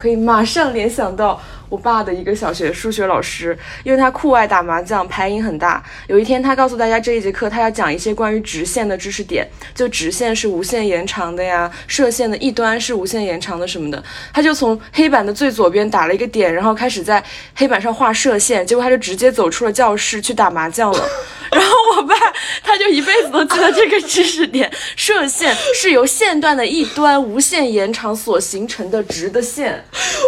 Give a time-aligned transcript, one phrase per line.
[0.00, 5.84] 可以马上联想到我爸的一个小学数学老师，因为他酷爱打麻将，牌瘾很大。
[6.06, 14.02] 有一天，他告诉大家这一节课他要讲一些关于直线的知识点，就直线是无限延长的呀，射线的一端是无限延长的什么的。
[14.32, 17.22] 他就从黑板的最左边打了一个点，然后开始在
[17.54, 21.04] 黑板上画射线，结果他就直接走出了教室去打麻将了。
[21.50, 22.14] 然后我爸
[22.62, 29.84] 他就一辈子都记得这个知识点：射线是由线段的一端无限延长所形成的直的线。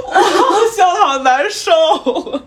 [0.06, 2.42] 我笑的好难受。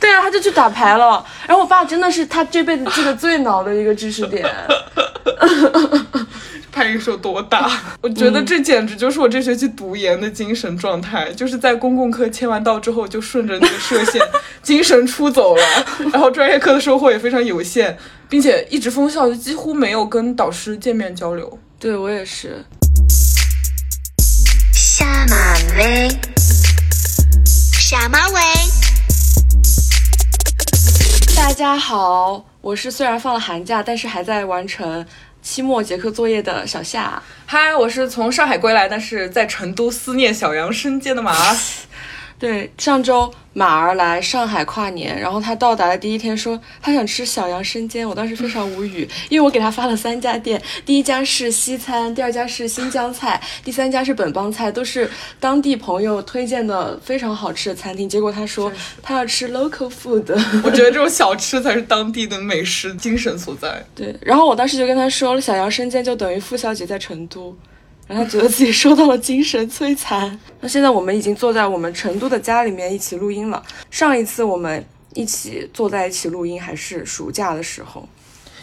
[0.00, 1.24] 对啊，他就去打牌了。
[1.46, 4.44] 然后我爸真的是他这辈子记得最牢的一个知识点。
[6.76, 7.70] 牌瘾是有多大？
[8.02, 14.20] 我觉得这简直就是我这学期读研的精神状态，就是在公共课签完到之后，就顺着那个射线，
[14.62, 15.62] 精神出走了。
[16.12, 17.96] 然后专业课的收获也非常有限，
[18.28, 21.58] 并且一直封校，就几乎没有跟导师见面交流。
[21.78, 22.62] 对我也是。
[24.74, 26.10] 下马威，
[27.46, 28.40] 下马威。
[31.34, 35.06] 大家好，我是虽然放了寒假，但是还在完成。
[35.46, 41.32] 期末结课作业的小夏，嗨，我是从上海归来，但是在成都思念小杨生煎的马。
[42.38, 43.32] 对，上周。
[43.58, 58.06] 马儿来上海跨年，然后他到达的第一天说他想吃小杨生煎，我当时非常无语， 因为我给他发了三家店，第一家是西餐，第二家是新疆菜，第三家是本帮菜，都是当地朋友推荐的非常好吃的餐厅。
[58.06, 58.70] 结果他说
[59.02, 63.82] 他要吃 local food，我觉得这种小吃才是当地的美食精神所在。
[63.94, 67.56] 对，然后我当时就跟他说了，小杨生煎就等于付小姐在成都。
[68.06, 70.38] 然后觉得自己受到了精神摧残。
[70.60, 73.62] 那现在我们已经坐在我们成都的家里面一起录音了。
[73.90, 78.08] 上一次我们一起坐在一起录音还是暑假的时候。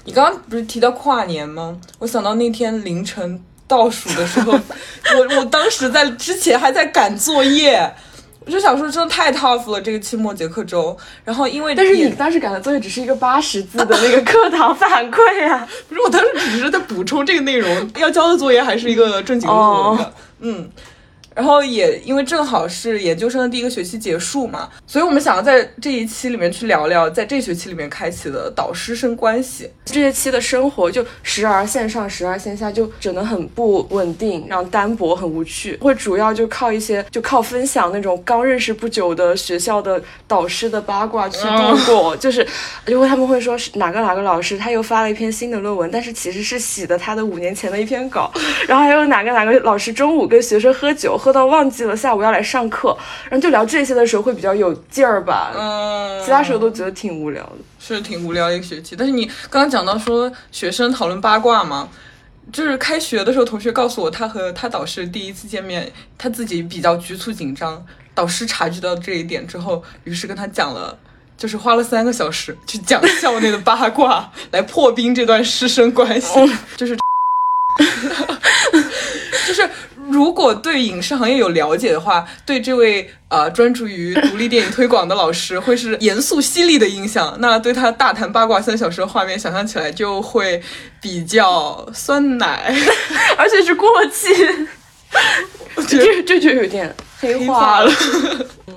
[0.06, 1.80] 你刚刚不是提到跨年吗？
[2.00, 4.52] 我想到那天凌晨倒数的时候，
[5.18, 7.94] 我我当时在之前还在赶作业。
[8.46, 10.96] 我就想说，真的太 tough 了，这个期末结课周。
[11.24, 20.70] 然后因为，但是你当时赶的作业只是一个八十字的那个课堂反馈啊，不是，我当时只是在补充这个内容，要交的作业还是一个正经论文的，嗯。
[21.36, 29.70] 然后也因为正好是研究生的第一个学期结束嘛，所以我们想要在这一期里面去聊聊在这学期里面开启的导师生关系。
[29.86, 35.78] 这学期的生活就时而线上，时而线下，就整得很不稳定，然后单薄，很无趣。
[35.82, 42.16] 会主要就靠一些，就靠分享那种刚认识不久的学校的导师的八卦去度过。
[42.18, 42.46] 就是，
[42.86, 48.32] 因为他们会说是哪个哪个老师他又发了一篇新的论文，但是其实是洗的他的五年前的一篇稿。
[48.68, 51.18] 然后还有哪个哪个老师中午跟学生喝酒。
[51.24, 52.94] 喝到忘记了下午要来上课，
[53.30, 55.54] 然后就聊这些的时候会比较有劲儿吧。
[55.56, 58.94] 嗯，其他时候都觉得挺无聊的，是挺无聊一个学期。
[58.94, 61.88] 但是你刚刚讲到说学生讨论八卦嘛，
[62.52, 67.82] 就是开学的时候，同学告诉我他和他导师第一次见面，他自己比较局促紧张。
[68.14, 70.98] 导师察觉到这一点之后，于是跟他讲了，
[71.38, 76.34] 就是花了三个小时去讲校内的八卦 来破冰这段师生关系，
[76.76, 76.98] 就是，就是。
[80.14, 87.36] 如果对影视行业有了解的话，对这位呃专注于独立电影推广的老师会是严肃犀利的印象。
[87.40, 90.62] 那对他大谈八卦三小时的画面，想象起来就会
[91.02, 92.72] 比较酸奶，
[93.36, 94.30] 而且是过气。
[95.88, 97.92] 这这就有点黑化了。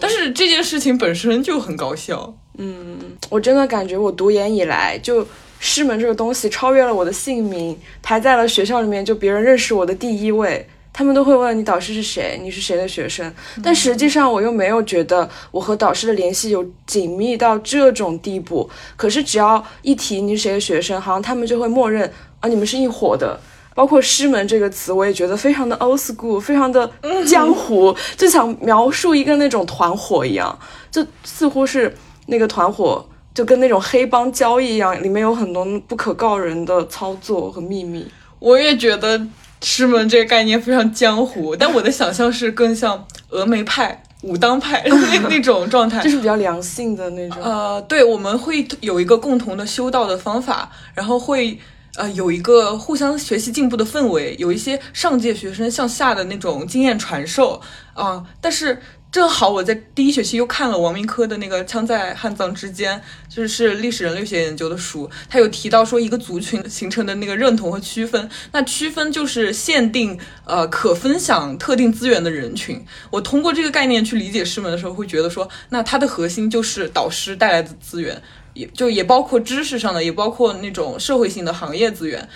[0.01, 2.35] 但是这件事情本身就很搞笑。
[2.57, 2.99] 嗯，
[3.29, 5.27] 我真的感觉我读研以来，就
[5.61, 10.67] 师门这个东西超越了我的姓名，排在了学校里面就别人认识我的第一位。
[10.97, 13.31] 他们都会问你导师是谁，你是谁的学生，
[13.62, 18.71] 但实际上我又没有觉得我和导师的联系有紧密到这种地步。
[18.97, 23.39] 可是只要一提你是谁的学生，好像他们就会默认啊，你们是一伙的。
[23.75, 26.91] 包括师门这个词，我也觉得非常的 old school，非常的
[27.27, 30.59] 江湖，就想描述一个那种团伙一样，
[30.91, 31.95] 就似乎是
[32.29, 38.06] 那个团伙就跟那种黑帮交易一样，里面有很多不可告人的操作和秘密。
[38.39, 39.21] 我也觉得。
[39.62, 47.43] 师门这个概念非常江湖， 但我的想象是更像峨眉派、武当派 那 那种状态，就是比较良性的那种。
[47.43, 51.58] 呃，对，我们会有一个共同的修道的方法，然后会
[51.97, 57.61] 呃有一个互相学习进步的氛围，有一些上届学生向下的那种经验传授
[57.94, 58.81] 啊，但是。
[59.17, 63.01] 正好我在第一学期又看了王明科的那个《枪在汉藏之间》，
[63.35, 72.85] 就是历史人类学研究的书，他有提到说一个族群形成的那个认同和区分，那区分就是限定呃可分享特定资源的人群。
[73.09, 78.21] 我通过这个概念去理解师门的时候，会觉得说，那它的核心就是导师带来的资源，
[78.53, 82.29] 也就也包括知识上的，也包括那种社会性的行业资源。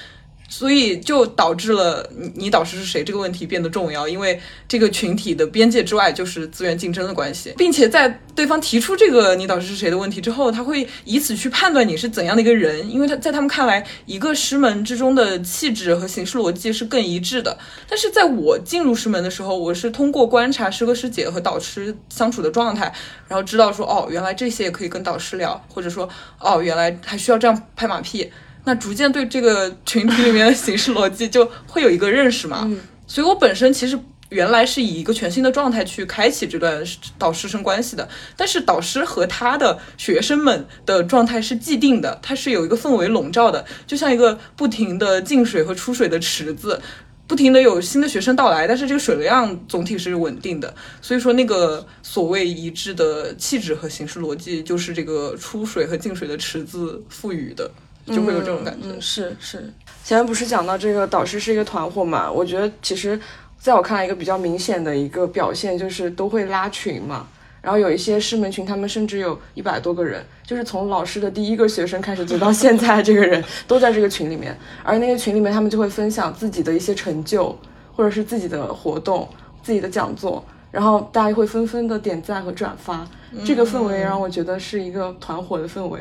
[0.50, 17.56] 所以就导致了你你导师是谁这个问题变得重要，因为这个群体的边界之外就是资源竞争的关系，并且在对方提出这个你导师是谁的问题之后，他会以此去判断你是怎样的一个人，因为他在他们看来，一个师门之中的气质和行事逻辑是更一致的。
[17.88, 22.92] 但是在我进入师门的时候，我是通过观察师哥师姐和导师相处的状态，
[23.28, 26.08] 然后知道说哦，原来这些也可以跟导师聊，或者说
[26.40, 28.28] 哦，原来还需要这样拍马屁。
[28.64, 32.70] 那逐渐对这个群体里面的形式逻辑就会有一个认识嘛。
[33.06, 33.98] 所以我本身其实
[34.28, 36.82] 原来是以一个全新的状态去开启这段
[37.18, 46.80] 导师生关系的，但是导师和他的学生们的状态是既定的，它是有一个氛围笼罩的，就像一个不停的进水和出水的池子。
[47.26, 57.70] 不停的有新的学生到来，但是这个水量总体是稳定的，所以说那个所谓一致的气质和形式逻辑，就是这个出水和进水的池子赋予的，
[58.10, 58.88] 就会有这种感觉。
[58.88, 59.72] 嗯，是是。
[60.04, 62.30] 前面不是讲到这个导师是一个团伙嘛？
[62.30, 63.18] 我觉得其实
[63.58, 67.28] 在我看来，一个比较明显的一个表现就是都会拉群嘛。
[67.62, 74.56] 然后有一些师门群，他们甚至有一百多个人，就是从老师的第一个学生开始，直到 现在这个人都在这个群里面。
[74.82, 77.54] 而那个群里面，他们就会分享自己的一些成就，
[77.94, 79.28] 或者是自己的活动、
[79.62, 83.06] 自己的讲座，然后大家会纷纷的点赞和转发。
[83.44, 86.00] 这个氛围让我觉得是一个团伙的氛围，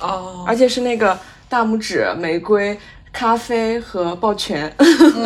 [0.00, 1.16] 哦，而且是那个
[1.48, 2.78] 大拇指、玫瑰。
[3.10, 4.72] 咖啡和抱拳，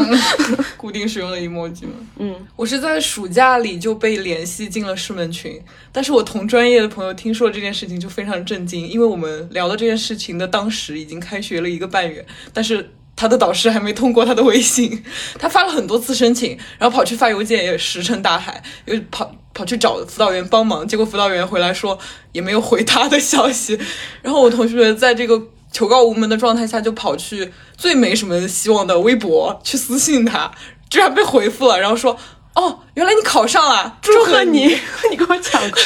[0.79, 1.91] 固定使用的 emoji 吗？
[2.17, 5.61] 嗯，我是在暑假里就被联系进了师门群，
[5.91, 12.25] 但是我同专业的朋友听说这件事情就非常震惊，因为我们聊到这件事情的当时已经开学了一个半月，
[12.55, 15.03] 但是他的导师还没通过他的微信，
[15.39, 21.99] 他发了很多次申请，然后跑去发邮件也石沉大海，又跑跑去找辅导员帮忙，结果辅导员回来说
[22.31, 23.79] 也没有回他的消息，
[24.23, 25.49] 然后我同学在这个。
[25.73, 30.53] 求告无门的状态下，就跑去最没什么希望的微博去私信他，
[30.89, 32.17] 居然被回复了，然后说
[32.55, 34.79] ：“哦，原来你考上了，祝贺你！”
[35.11, 35.81] 你 跟我讲过，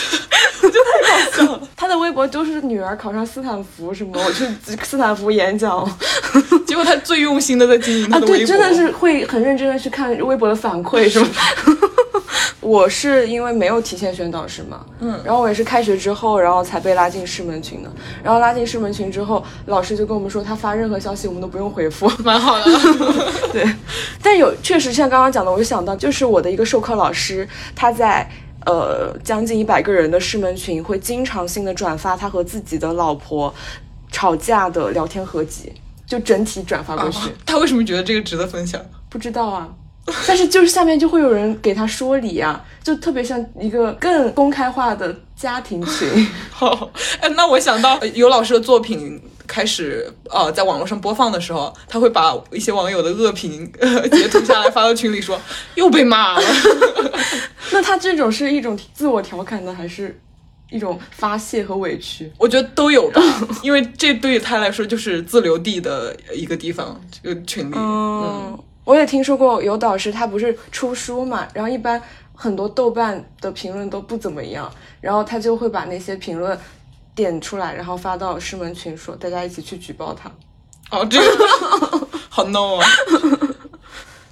[0.62, 1.60] 我觉得太搞笑了。
[1.76, 4.46] 他的微博都是女儿考上斯坦福什么，我去
[4.82, 5.88] 斯坦福演讲，
[6.66, 11.26] 结果他最用心的在经营他的微博，对，真的是会很认真的去看微博的反馈，是吗？
[12.60, 17.88] 我是因为没有提前选导师嘛，嗯，然后我也是开学之后，然后才被拉进师门群的。
[18.24, 22.64] 然后拉进师门群之后，老师就跟我们说，他发任何消息我们都不用回复，蛮好的。
[23.52, 23.64] 对，
[24.20, 28.26] 但有确实像刚刚讲的，我就想到，就是我的一个授课老师，他在
[28.64, 33.54] 呃将近一百个人的师门群，会经常性的转发他和自己的老婆
[34.10, 35.70] 吵架的聊天合集，
[36.06, 37.28] 就整体转发过去。
[37.44, 38.80] 他为什么觉得这个值得分享？
[39.10, 39.68] 不知道啊。
[40.26, 46.08] 但是就是下面就会有人给他说理啊，就特别像一个更公开化的家庭群。
[46.48, 53.70] 好，哎，那我想到有老师的作品开始呃在网络上播放的时候，他会把一些网友的恶评
[54.12, 55.40] 截图下来发到群里说
[55.74, 56.42] 又被骂了。
[57.72, 60.18] 那他这种是一种自我调侃呢，还是
[60.70, 62.30] 一种发泄和委屈？
[62.38, 63.20] 我觉得都有吧，
[63.62, 68.58] 因为这对于他来说就是自留地的一个地方，这个群里，嗯。
[68.84, 72.00] 我也听说过有导师，他不是出书嘛，然后一般
[72.32, 76.56] 很多豆瓣的评论都不怎么样，然后他就会把那些评论
[77.16, 80.30] 点出来，然后发到师门群，说大家一起去举报他。
[80.90, 82.86] 哦，这个 好 no 啊！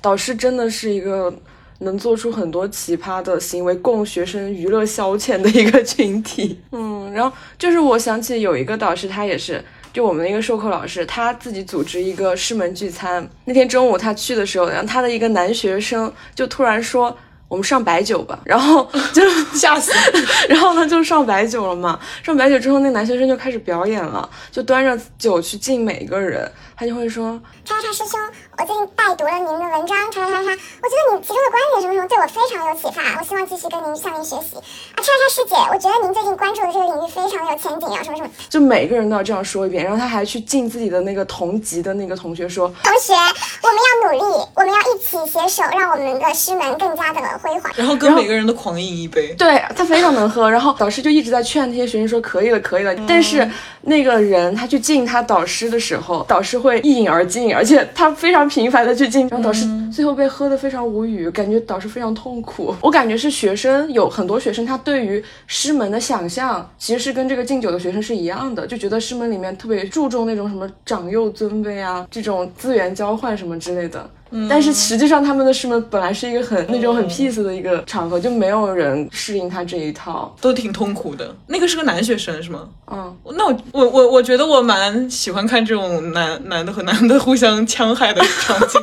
[0.00, 1.34] 导师真的是一个
[1.78, 6.60] 能做出很多奇葩的行为，供学生娱乐消遣的一个群体。
[6.70, 9.64] 嗯，然后就是我想起有一个导师，他也是。
[9.92, 13.28] 就我们的一个授课老师，他自己组织一个师门聚餐。
[13.44, 17.16] 那天中午他去的时候，然后他的一个男学生就突然说
[17.54, 19.22] ：“我们上白酒吧。”然后 就
[19.54, 19.92] 吓死，
[20.48, 21.98] 然后呢就上白酒了嘛。
[22.22, 26.50] 上白酒之后，那男学生就开始表演了，就端着酒去敬每一个人。
[26.76, 28.18] 他就会说：“叉叉师兄，
[28.58, 30.50] 我最近拜读了您的文章，叉叉叉叉，
[30.82, 34.56] 我觉得你其中的观点什么什么对我非常有启发，我希望继续跟您向您学习。
[34.56, 49.32] 啊，叉叉师姐，我觉得您最近关注的这个领域非常有前景啊，什么什么。”就每个人都要这样说一遍，然后他还去敬自己的那个同级的那个同学说：“同学，我们要努力，我们要一起携手，让我们的师门更加的辉煌。”然后跟每个人都狂饮一杯。
[49.38, 53.48] 对他非常能喝，然后导师就一直在劝那些学生说：“可以了，可以了。”但是
[53.82, 57.54] 那个人他去敬他导师的时候，导师会一饮而尽。
[57.54, 62.74] 而且他非常频繁的去敬，然后导师最后被喝得非常无语，感觉导师非常痛苦。
[62.80, 74.08] 我感觉是学生有很多学生，他对于师门的想象其实是跟这个敬酒的学生是一样的，就觉得师门里面特别注重那种什么长幼尊卑啊，这种资源交换什么之类的。
[74.48, 80.34] 但是实际上他们的师门本来是一个很那种很 peace 的一个场合，就没有人适应他这一套。
[80.40, 81.34] 都挺痛苦的。
[81.46, 82.68] 那个是个男学生是吗？
[82.90, 88.80] 嗯，那我我我我觉得我蛮喜欢看这种男男的和男的互相戕害的场景，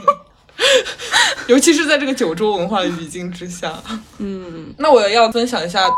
[1.48, 3.74] 尤其是在这个九州文化的语境之下。
[4.20, 5.90] 嗯，那我要分享一下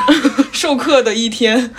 [0.52, 1.74] 授课的一天。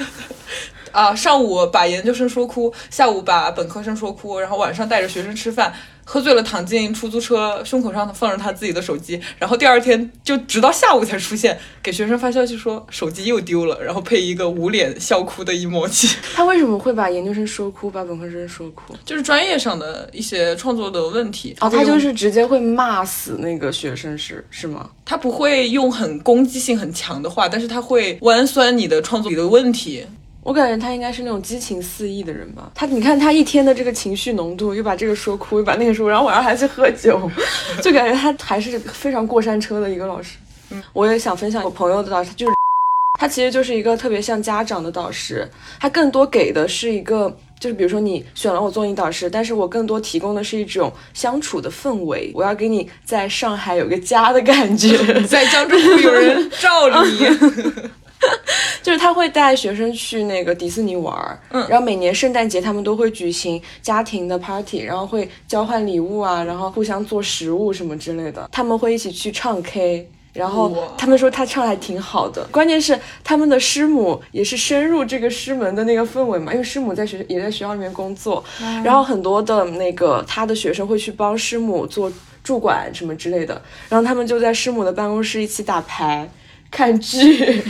[0.91, 16.15] 啊，上午把研究生说哭，下午把本科生说哭，然后晚上带着学生吃饭，喝醉了躺进出租车，胸口上放着他自己的手机，然后第二天就直到下午才出现，给学生发消息说手机又丢了，然后配一个捂脸笑哭的 emoji。
[16.33, 18.93] 他为什么会把研究生说哭，把本科生说哭？
[19.05, 21.55] 就是专业上的一些创作的问题。
[21.61, 24.89] 哦，他就是直接会骂死那个学生是是吗？
[25.05, 30.05] 他不会用很攻击性很强的话，但是他会弯酸你的创作里的问题。
[30.43, 32.71] 我感觉他应该是那种激情四溢的人吧。
[32.75, 37.29] 他，你看他一天的这个情绪浓度，又把这个说哭，又把那个说，然后晚上还去喝酒，
[37.81, 40.37] 就感觉他还是非常过山车的一个老师。
[40.71, 42.53] 嗯，我也想分享我朋友的导师，就是
[43.19, 47.35] 他其实就是一个特别像家长的导师，他更多给的是一个。
[47.59, 57.25] 就是比如说你选了我做你导师，但是我更多提供的是一种相处的氛围，我要给你在上海有个家的感觉，在江浙沪有人罩你，
[58.81, 70.09] 就是他会带学生去那个迪士尼玩儿，嗯，然后每年圣诞节他们都会举行家庭的 party，然后会交换礼物啊，然后互相做食物什么之类的，他们会一起去唱 K。
[70.33, 78.43] 然后他们说他唱得还挺好的，关键是他们的师母也是深入这个师门的那个氛围嘛，因为师母在学也在学校里面工作，
[78.83, 82.11] 然后很多的那个他的学生会去帮师母做
[82.43, 86.27] 驻管什么之类的，然后他们就在师母的办公室一起打牌、
[86.71, 87.61] 看剧。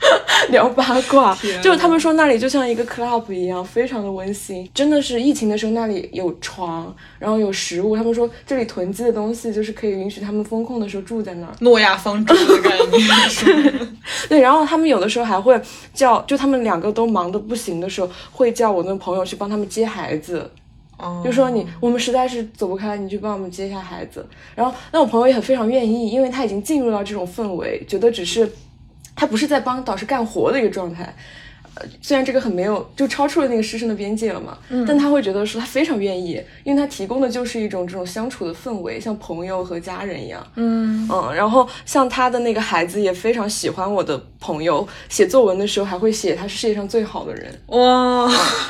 [0.50, 4.68] 聊八卦，就是他们说那里就像一个 club 一样，非常的温馨。
[4.74, 7.94] 真的是疫情的时候，那里有床，然后有食物。
[7.96, 11.52] 他们说这里囤积的东西，就是可以允许他们封控的时候住在那儿。
[11.60, 13.88] 诺亚方舟的感觉
[14.28, 15.60] 对，然后他们有的时候还会
[15.92, 20.50] 叫，就他们两个都忙得不行的时候，会叫我那个朋友去帮他们接孩子。
[20.98, 24.26] 哦就说你我们实在是走不开，你去帮我们接一下孩子。
[24.54, 28.50] 然后那我朋友也很非常愿意，因为他已经进入到这种氛围，觉得只是
[29.20, 31.14] 他不是在帮导师干活的一个状态。
[31.74, 40.44] 呃，虽然这个很没有，就超出了那个师生的边界了嘛，嗯但他会觉得说他非常愿意，因为他提供的就是一种这种相处的氛围，像朋友和家人一样。
[40.56, 47.62] 嗯嗯，然后像他的那个孩子也非常喜欢我的朋友，写作文的时候还会写他是世界上最好的人。
[47.66, 48.26] 哇，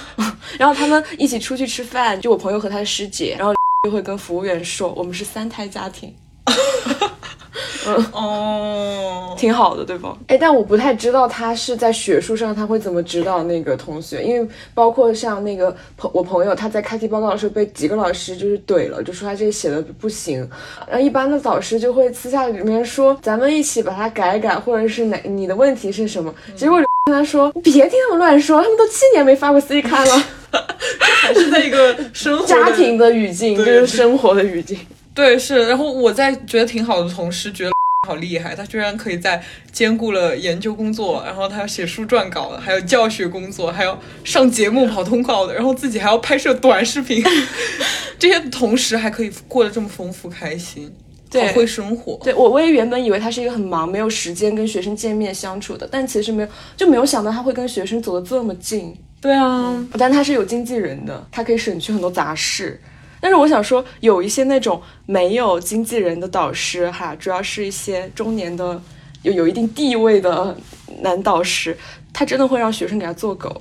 [0.58, 3.54] 然后他们一起出去吃饭，就我朋友和他的师姐，然后
[3.84, 6.14] 就会跟服务员说我们是三胎家庭，
[8.12, 10.16] 哦，挺好的，对吧？
[10.28, 20.48] 哎，但我不太知道他是在学术上他会怎么指导那个同学，因为包括像那个朋我朋友他在开题报告的时候被几个老师就是怼了，就说他这个写的不行，
[20.86, 30.22] 然后一般的导师就会私下里面说咱们一起把它改改，或者是哪你的问题是什么，结果跟他说你别听他们乱说，他们都七年没发过 C 刊了。
[30.52, 30.58] 这
[31.06, 34.78] 还是在一个生活家庭的语境，就是生活的语境。
[35.14, 37.72] 对是，然后我在觉得挺好的同时，觉得
[38.08, 47.22] 好厉害，他居然可以在兼顾了研究工作，然后他要写书撰稿，还有教学工作，还要上节目跑通告的，然后自己还要拍摄短视频，
[48.18, 50.90] 这些同时还可以过得这么丰富开心，
[51.30, 52.18] 对好会生活。
[52.24, 58.96] 对我，我也原本以为他是一个很忙，没有时间跟学生见面相处的，但其实没有，就没有想到他会跟学生走得这么近。
[59.20, 62.80] 对啊，但他是有经纪人的，他可以省去很多杂事。
[63.20, 68.80] 但是我想说，有一些那种没有经纪人的导师哈，主要是一些中年的
[69.22, 70.56] 有有一定地位的
[71.02, 71.76] 男导师，
[72.12, 73.60] 他真的会让学生给他做狗。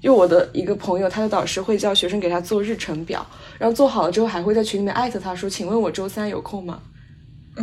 [0.00, 3.24] 因为我的一个朋友，他的导师会叫学生给他做日程表，
[3.58, 6.80] 然后做好了之后还会在群里面艾特他说：“请问我周三有空吗？”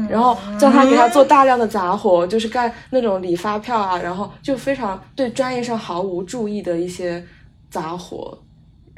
[0.08, 7.25] 然后叫他给他做大量的杂活，就是干那种理发票啊，然后就非常对专业上毫无注意的一些
[7.72, 8.38] 杂活，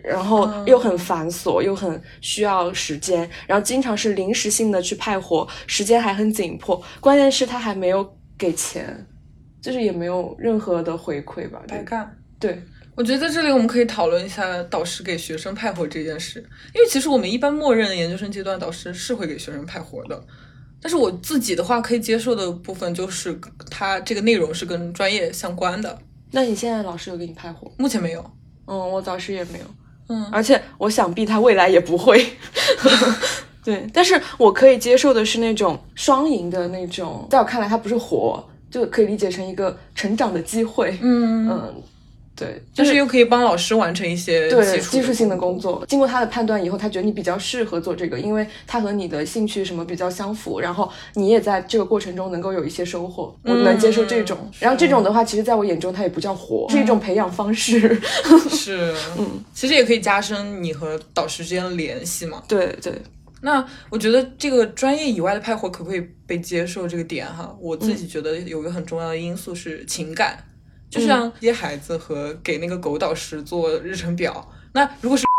[0.04, 9.06] 然后又很繁琐，又很需要时间，然后经常是临时性的去派活，时间还很紧迫，关键是他还没有给钱，
[9.62, 12.18] 就是也没有任何的回馈吧，白干。
[12.40, 12.62] 对。
[12.94, 16.40] 我觉得在这里我们可以讨论一下导师给学生派活这件事，
[16.76, 20.24] 因为其实我们一般默认研究生阶段导师是会给学生派活的，
[20.82, 23.40] 但是我自己的话可以接受的部分就是
[23.72, 25.98] 他这个内容是跟专业相关的，
[26.32, 27.72] 那你现在老师有给你派活？
[27.78, 28.24] 目前没有。
[28.68, 29.66] 嗯，我导师也没有。
[30.12, 32.26] 嗯而且我想必他未来也不会。
[33.64, 40.98] 对，但是我可以接受的是那种双赢的那种，在我看来，它不是活，就可以理解成一个成长的机会。
[41.02, 41.84] 嗯嗯，
[42.42, 54.38] 对，但是又可以帮老师完成一些对技术性的工作，经过他的判断以后，他觉得你比较适合做这个，因为他和你的兴趣什么比较相符，然后你也在这个过程中能够有一些收获，我能接受这种。
[54.60, 58.02] 然后这种的话，其实在我眼中，它也不叫活，是一种培养方式。
[58.50, 62.42] 是，嗯，其实也可以加深你和导师之间的联系嘛。
[62.48, 62.94] 对对，
[63.42, 70.38] 那我觉得这个专业以外的派活可不可以被接受这个点哈，我自己觉得有一个很重要的因素是情感，
[70.92, 74.48] 就像接孩子和给那个狗导师做日程表。
[74.74, 75.26] 那如果是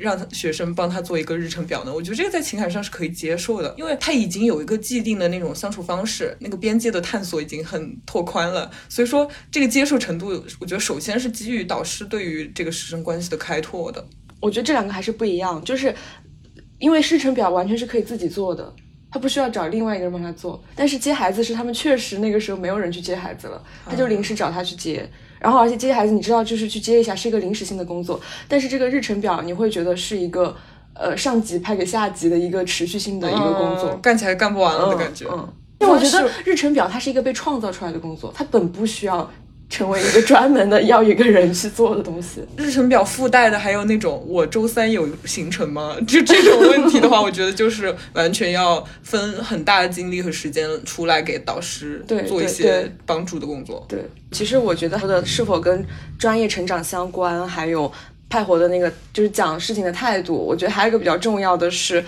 [0.00, 8.68] 让他学生帮他做一个日程表呢，我觉得这个在情感上是可以接受的，因为他已经有一个既定的那种相处方式，那个边界的探索已经很拓宽了。
[8.88, 14.04] 所以说，这个接受程度，我觉得首先是基于导师对于这个师生关系的开拓的。
[14.40, 15.94] 我觉得这两个还是不一样，就是
[16.80, 18.74] 因为日程表完全是可以自己做的，
[19.14, 20.60] 他不需要找另外一个人帮他做。
[20.74, 25.08] 但是接孩子是他们确实那个时候没有人去接孩子了，他就临时找他去接。
[25.38, 30.56] 然后而且接孩子，你知道就是去接一下是一个临时性的工作，但是这个日程表你会觉得是一个
[30.94, 35.26] 呃上级派给下级的一个持续性的一个工作，嗯干起来干不完了的感觉。
[35.30, 39.30] 嗯，因为我觉得日程表它是一个被创造出来的工作，它本不需要
[39.70, 42.40] 成为一个专门的要一个人去做的东西。
[42.56, 45.96] 日程表附带的还有那种我周三有行程吗？
[46.06, 53.84] 就这种问题的话，我觉得就是完全要分很大的精力和时间出来给导师做一些帮助的工作。
[53.88, 53.98] 对，
[54.30, 55.84] 其实我觉得它的是否跟
[56.18, 57.90] 专业成长相关，还有
[58.28, 62.04] 派活的那个就是讲事情的态度，我觉得还有一个比较重要的是，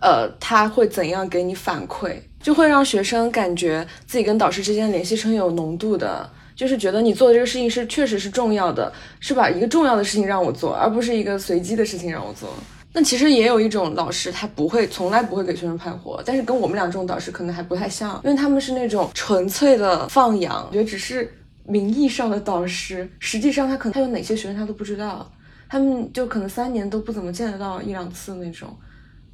[0.00, 6.30] 呃，他会怎样给你反馈，就会让学生感觉自己跟导师之间的联系是很有浓度的。
[6.54, 12.52] 就是觉得你做的这个事情是确实是重要的，是把一个重要的事情让我做，而不是一个随机的事情让我做。
[12.94, 21.32] 那其实也有一种老师，他不会，从来不会给学生派活，但是跟我们俩这种导师可能还不太像，因为他们是那种纯粹的放养，觉得只是
[21.64, 25.32] 名义上的导师，实际上他可能他有哪些学生他都不知道，
[25.70, 28.68] 他们就可能三年都不怎么见得到一两次那种。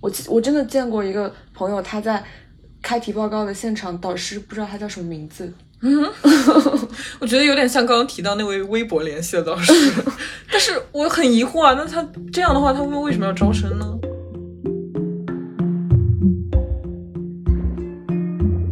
[0.00, 2.22] 我我真的见过一个朋友，他在
[2.80, 5.52] 开题报告的现场，导师不知道他叫什么名字，
[7.20, 9.72] 我觉得有点像刚刚提到那位微博联系的导师，
[10.50, 13.86] 但是我很疑惑啊，那他这样的话，他们为什么要招生呢？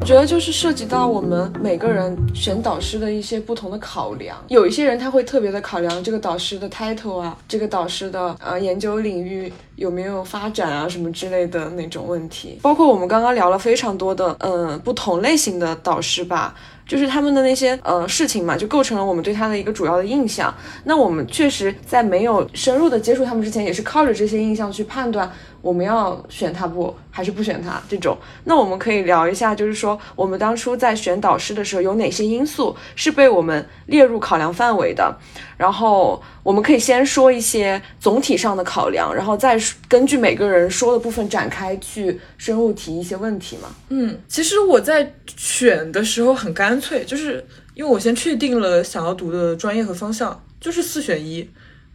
[0.01, 4.37] 我觉得就是涉及到我们每个人选导师的一些不同的考量。
[4.47, 12.59] 有一些人他会特别的考量这个导师的 title 啊，这个导师的呃研究领域有没有发展啊什么之类的那种问题。
[12.63, 16.55] 包括我们刚刚聊了非常多的呃不同类型的导师吧。
[16.87, 20.55] 就是他们的那些呃事情嘛，就构成了我们对他的一个主要的印象。
[20.85, 25.29] 那我们确实在没有深入的接触他们之前，也是靠着这些印象去判断
[25.61, 28.17] 我们要选他不还是不选他这种。
[28.45, 35.13] 那我们可以聊一下，就是说我们当初在选导师的时候，有哪些因素是被我们列入考量范围的。
[35.57, 39.59] 然后我们可以先说一些总体上的考量，然后再
[39.89, 43.75] 根据每个人说的部分展开去深入提一些问题嘛。
[43.89, 51.49] 嗯，其实我在选的时候很干脆，就是因为我先确定了想要读的专业和方向，就是四选一。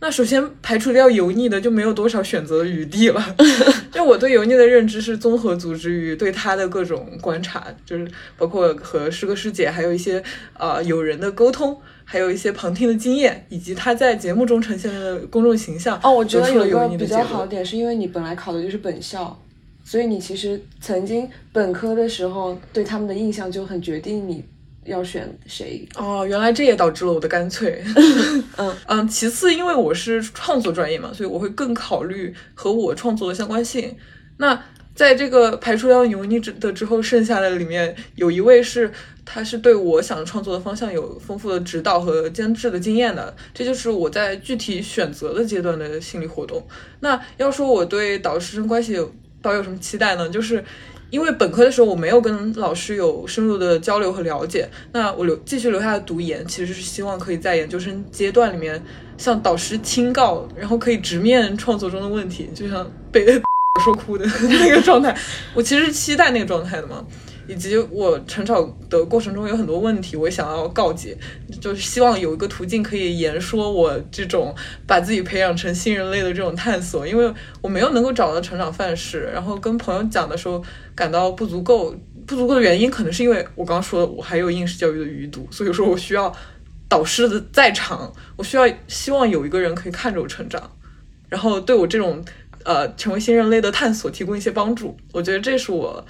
[0.04, 3.36] 那首先排除掉油腻的，就没有多少选择的余地了。
[3.94, 10.24] 就我对油腻的认知是综合组织于对他的各种观察，就是包括和师哥师姐，还有一些
[10.58, 16.00] 呃友人的沟通，还有一些旁听的经验，以及他在节目中呈现的公众形象。
[16.04, 19.38] 哦，我觉得有一个比较好的点，是因为你本来考的就是本校，
[19.84, 24.44] 所以你其实曾经本科的时候对他们的印象就很决定你
[24.86, 25.88] 要选谁。
[25.96, 27.84] 哦，原来这也导致了我的干脆。
[28.58, 33.96] 嗯嗯，其次，因为我是创作专业嘛，所以我会更考虑和我创作的相关性。
[34.38, 34.60] 那
[35.02, 38.92] 在这个排除掉油腻之的之后，剩下的里面有一位是，
[39.26, 46.64] 他是对我想创作的方向有丰富的指导和监制的经验的，这就是我在具体选择的阶段的心理活动。
[47.00, 49.12] 那要说我对导师生关系有
[49.42, 50.30] 抱有什么期待呢？
[50.30, 50.64] 就是
[51.10, 58.80] 因为本科的时候我没有跟老师有深入的交流和了解，那我留继续留下来读研，其实是希望可以在研究生阶段里面
[59.18, 63.26] 向导师倾告，然后可以直面创作中的问题，就像被
[63.80, 65.16] 说哭的 那个状态。
[65.54, 67.06] 我其实是期待那个状态的嘛。
[67.48, 71.18] 以及我成长的过程中有很多问题，我想要告解，
[71.60, 74.56] 就是希望有一个途径可以言说我这种
[74.88, 80.64] 把自己培养成新人类的这种探索，因为我没有能够找到成长范式，然后跟朋友讲的时候
[80.96, 81.94] 感到不足够，
[82.26, 86.34] 不足够的原因可能是因为我刚刚说的我还有应试教育的余毒，所以说我需要
[86.88, 90.72] 导师的在场，我需要希望有一个人可以看着我成长，
[91.28, 92.24] 然后对我这种
[92.66, 96.06] 呃成为新人类的探索提供一些帮助，我觉得这是我。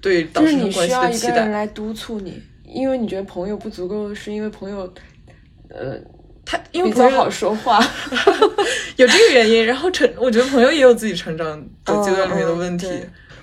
[0.00, 4.92] 对导就是师生关系你需要的期待，一个人来督促你，因为你觉得朋友不足够，是因为朋友，
[5.70, 5.98] 呃，
[6.44, 7.82] 他因为比较好说话。
[8.96, 12.86] 有这个原因，然后成，我觉得朋友也有自己成长的阶段里面的问题。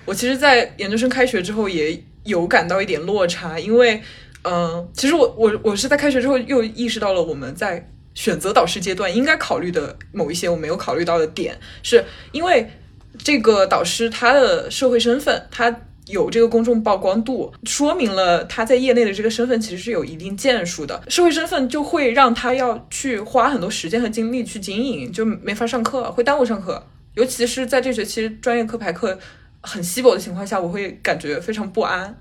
[0.06, 4.00] 我其实，在研究生开学之后，也有感到一点落差，因为，
[4.44, 12.70] 嗯、其实我我我是在开学之后又意识到了我们在选择导师阶段应该考虑的某一些我没有考虑到的点，是因为
[13.18, 21.02] 这个导师他的社会身份，他有这个公众曝光度，说明了他在业内的这个身份其实是有一定建树的。
[21.08, 26.86] 社会身份就会让他要去花很多时间和精力去经营，就没法上课，会耽误上课。
[27.14, 29.18] 尤其是在这学期专业课排课
[29.62, 32.18] 很稀薄的情况下，我会感觉非常不安。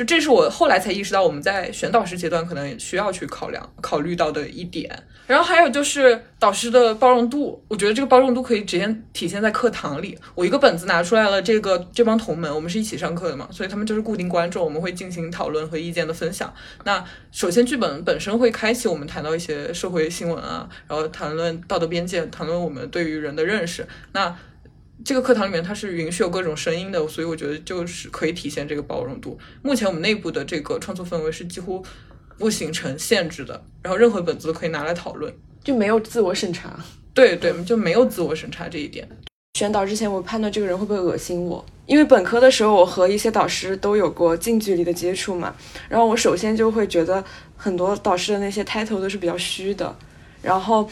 [0.00, 4.90] 就这是我后来才意识到，我们在选导师阶段可能需要去考量、考虑到的一点。
[5.26, 10.18] 然后还有就是导师的包容度，我觉得这个包容度可以直接体现在课堂里。
[10.34, 16.50] 我一个本子拿出来了，这个这帮同门，我们是一起上课的嘛，所以他们就是固定观众，我们会进行讨论和意见的分享。
[16.84, 23.86] 那首先剧本本身会开启我们谈到一些社会新闻啊，然后谈论道德边界，谈论我们对于人的认识。
[24.12, 24.34] 那
[25.04, 29.38] 这个课堂里面它是允许有各种声音的，所以我觉得就是可以体现这个包容度。
[29.62, 31.84] 目前我们内部的这个创作氛围是几乎
[32.38, 35.32] 不形成限制的，然后任何本子都可以拿来讨论。
[35.62, 36.78] 就没有自我审查。
[37.12, 39.06] 对对，就没有自我审查这一点。
[39.58, 45.54] 选导之前，我判断这个人会不会恶心我，因为本科的时候我和一些导师都有过近距离的接触嘛，
[45.88, 47.22] 然后我首先就会觉得
[47.56, 49.94] 很多导师的那些 title 都是比较虚的，
[50.40, 50.88] 然后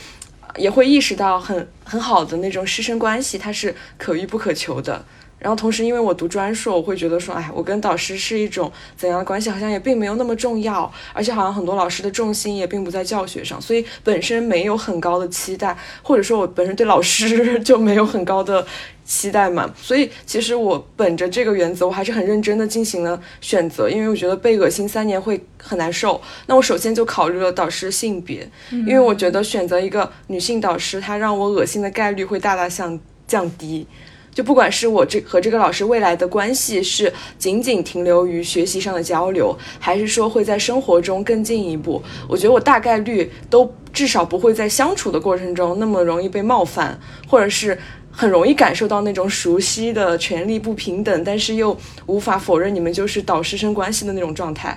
[0.58, 5.04] 也会意识到很很好的那种师生关系，它是可遇不可求的。
[5.38, 18.66] 然后同时，因为我读专硕，我会觉得说，哎，我跟导师是一种怎样的关系，好像也并没有那么重要，而且好像很多老师的重心也并不在教学上，所以本身没有很高的期待，或者说我本身对老师 就没有很高的
[19.08, 19.74] 期待嘛。
[19.80, 26.20] 所以其实我本着这个原则，我还是很认真的进行了选择，因为我觉得被恶心三年会很难受。
[26.46, 33.86] 那我首先就考虑了导师性别，因为我觉得选择一个女性导师，她让我恶心的概率会大大降降低。
[34.34, 47.76] 就不管是我这和这个老师未来的关系是仅仅停留于学习上的交流，还是说会在生活中更进一步，我觉得我大概率都至少不会在相处的过程中那么容易被冒犯，或者是
[48.18, 54.76] 很容易感受到那种熟悉的权力不平等，但是又无法否认你们就是导师生关系的那种状态。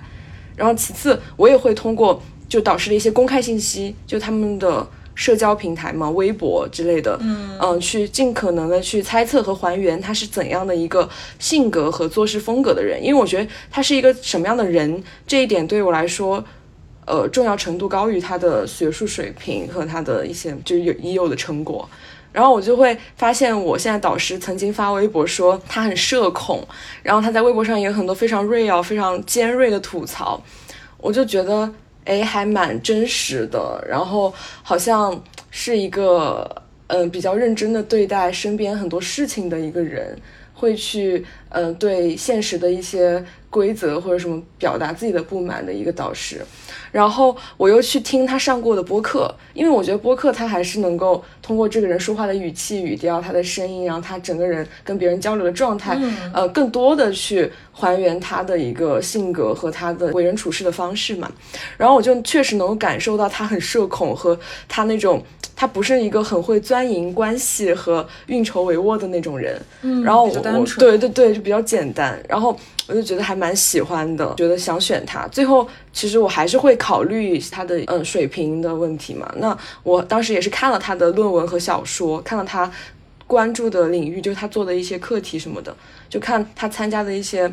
[0.56, 7.20] 然后其次，我也会通过就导师的一些公开信息，就他们的社交平台嘛，微博之类的，
[7.60, 16.46] 嗯去尽可能的去猜测和还原他是怎样的一个性格和做事风格的人，因为我觉得他是一个什么样的人，这一点对我来说。
[17.08, 21.90] 呃，重要程度高于他的学术水平和他的一些就是有已有的成果，
[22.32, 26.66] 然后我就会发现，我现在导师曾经发微博说他很社恐，
[27.04, 30.42] 然后他在微博上也有很多非常 real、非常尖锐的吐槽，
[30.98, 31.70] 我就觉得
[32.06, 36.50] 哎，还蛮真实的，然后好像是一个
[36.88, 40.18] 嗯、比较认真的对待身边很多事情的一个人，
[40.54, 46.42] 会去嗯、呃对现实的一些规则或者什么表达自己的不满的一个导师。
[46.92, 55.98] 然后我又去听他上过的播客，因为我觉得播客他还是能够通过这个人说话的语气、语调、他的声音，然后他整个人跟别人交流的状态，
[56.34, 61.32] 呃，更多的去还原他的一个性格和他的为人处事的方式嘛。
[61.78, 64.38] 然后我就确实能够感受到他很社恐和
[64.68, 65.24] 他那种。
[65.54, 75.28] 他不是一个很会钻营关系和运筹帷幄的那种人，嗯，然后比较单纯对对对，就比较简单，然后我就觉得还蛮喜欢的，觉得想选他。
[75.28, 79.32] 最后其实我还是会考虑他的嗯水平的问题嘛。
[79.38, 82.72] 那我当时也是看了他的论文和小说，看了他
[83.28, 85.76] 关注的领域，就是他做的一些课题什么的，
[86.10, 87.50] 就看他参加的一些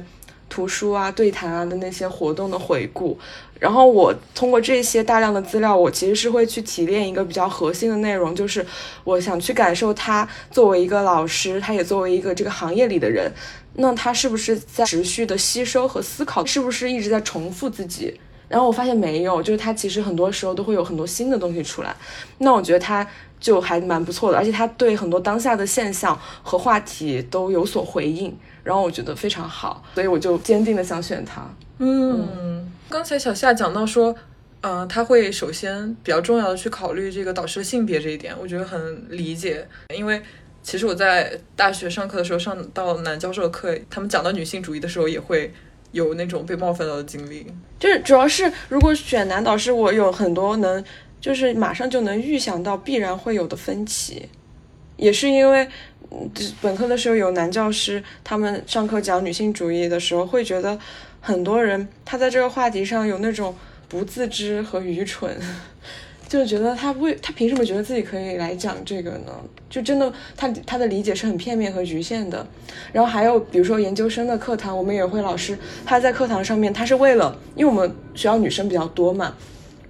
[0.48, 3.18] 图书啊、对谈啊的那些活动的回顾。
[3.58, 8.64] 然后我通过这些大量的资料，我其实是会去提炼一个比较核心的内容，就是
[9.02, 13.32] 我想去感受他作为一个老师，他也作为一个这个行业里的人，
[13.74, 18.18] 那他是不是在持续的吸收和思考，是不是一直在重复自己？
[18.48, 21.94] 然后我发现没有，就是他其实很多时候都会有很多新的东西出来。
[22.38, 23.06] 那我觉得他
[23.40, 28.34] 就还蛮不错的，而且他对很多当下的现象和话题都有所回应，
[28.68, 31.40] 然后我觉得非常好，所以我就坚定的想选他。
[31.78, 34.14] 嗯，刚才小夏讲到说，
[34.60, 40.20] 呃，他会首先比较重要的去考虑这个导师的性别这一点，我觉得很理解，因为
[40.62, 45.50] 其实我在大学上课的时候，上到男教授的课，他们讲到女性主义的时候，也会
[45.92, 47.46] 有那种被冒犯到的经历。
[47.78, 50.84] 就是主要是如果选男导师，我有很多能
[51.22, 54.28] 就是马上就能预想到必然会有的分歧，
[54.98, 55.66] 也是因为。
[56.10, 56.30] 嗯
[56.62, 60.78] 本科的时候有男教师，他们上课讲女性主义的时候，会觉得
[61.20, 63.54] 很多人他在这个话题上有那种
[63.88, 65.36] 不自知和愚蠢，
[66.26, 69.32] 就觉得他为他凭什么觉得自己可以来讲这个呢？
[69.68, 72.46] 就真的他他的理解是很片面和局限的。
[72.90, 79.34] 然后还有比如说研究生的课堂，我们也会老师他在课堂上面，他是为了因为我们学校女生比较多嘛，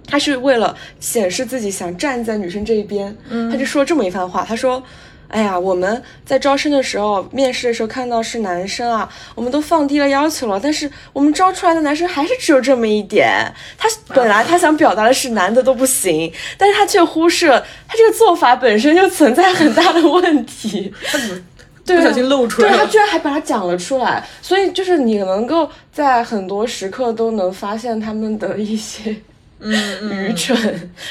[0.05, 3.15] 他是为了显示自己想站在女生这一边，
[3.49, 4.83] 他就说这么一番话，他说。
[5.29, 13.29] 哎呀，我们在招生的时候，面试的时候看到是男生啊，我们都放低了要求了，但是我们招出来的男生还是只有这么一点。
[13.77, 20.91] 他本来他想表达的是男的都不行，但是他却忽视了他这个做法本身就存在很大的问题。
[21.85, 29.15] 对啊不小心露出来了对他居然还把它讲了出来，所以就是你能够在很多时刻都能发现他们的一些。
[29.61, 30.57] 愚蠢，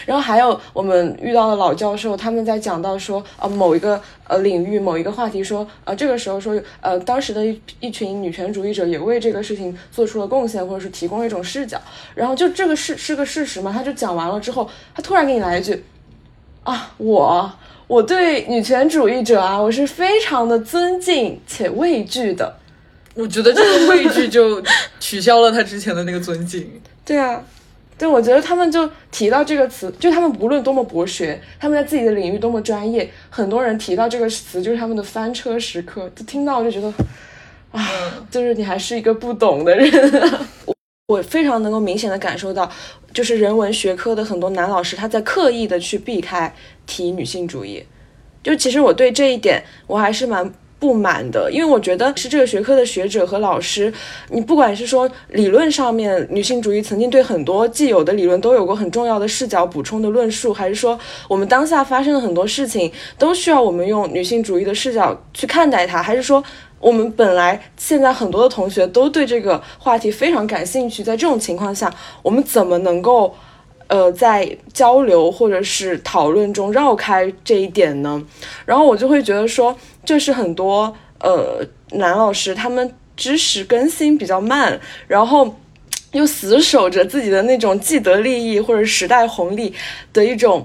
[0.06, 11.78] 然后还有我们遇到的老教授，他们在讲到说，呃，某一个呃领域某一个话题说，呃，这个时候说，呃，当时的一一群女权主义者也为这个事情做出了贡献，或者是提供了一种视角，
[12.14, 15.84] 然后就这个是是个事实嘛，他就讲完了之后，他突然给你来一句，
[16.62, 17.52] 啊，我
[17.86, 22.56] 我对女权主义者啊，我是非常的尊敬且畏惧的，
[23.14, 24.62] 我觉得这个畏惧就
[24.98, 26.80] 取消了他之前的那个尊敬。
[27.04, 27.42] 对啊，
[27.98, 36.92] 对，我觉得他们就提到这个词，就他们无论多么博学，他们在自己的领域多么专业，很多人提到这个词就是他们的翻车时刻，就听到我就觉得，
[37.72, 37.84] 啊，
[38.30, 39.90] 就是你还是一个不懂的人。
[40.64, 40.74] 我
[41.18, 42.70] 我非常能够明显的感受到，
[43.12, 46.54] 就是人文学科的很多男老师他在刻意的去避开
[46.86, 47.82] 提女性主义，
[48.44, 53.92] 就其实我对这一点我还是蛮不满的，因为我觉得是这个学科的学者和老师，
[54.30, 66.42] 你不管是说理论上面女性主义曾经对很多既有的理论都有过很重要的视角补充的论述，还是说我们当下发生的很多事情都需要我们用女性主义的视角去看待它，还是说
[66.78, 73.34] 我们本来现在很多的同学都对这个话题非常感兴趣，在这种情况下，我们怎么能够？
[73.88, 78.22] 呃，在交流或者是讨论中绕开这一点呢，
[78.64, 85.56] 然后我就会觉得说，这是很多呃男老师他们知识更新比较慢，然后
[86.12, 89.74] 又死守着自己的那种既得利益或者时代红利
[90.12, 90.64] 的一种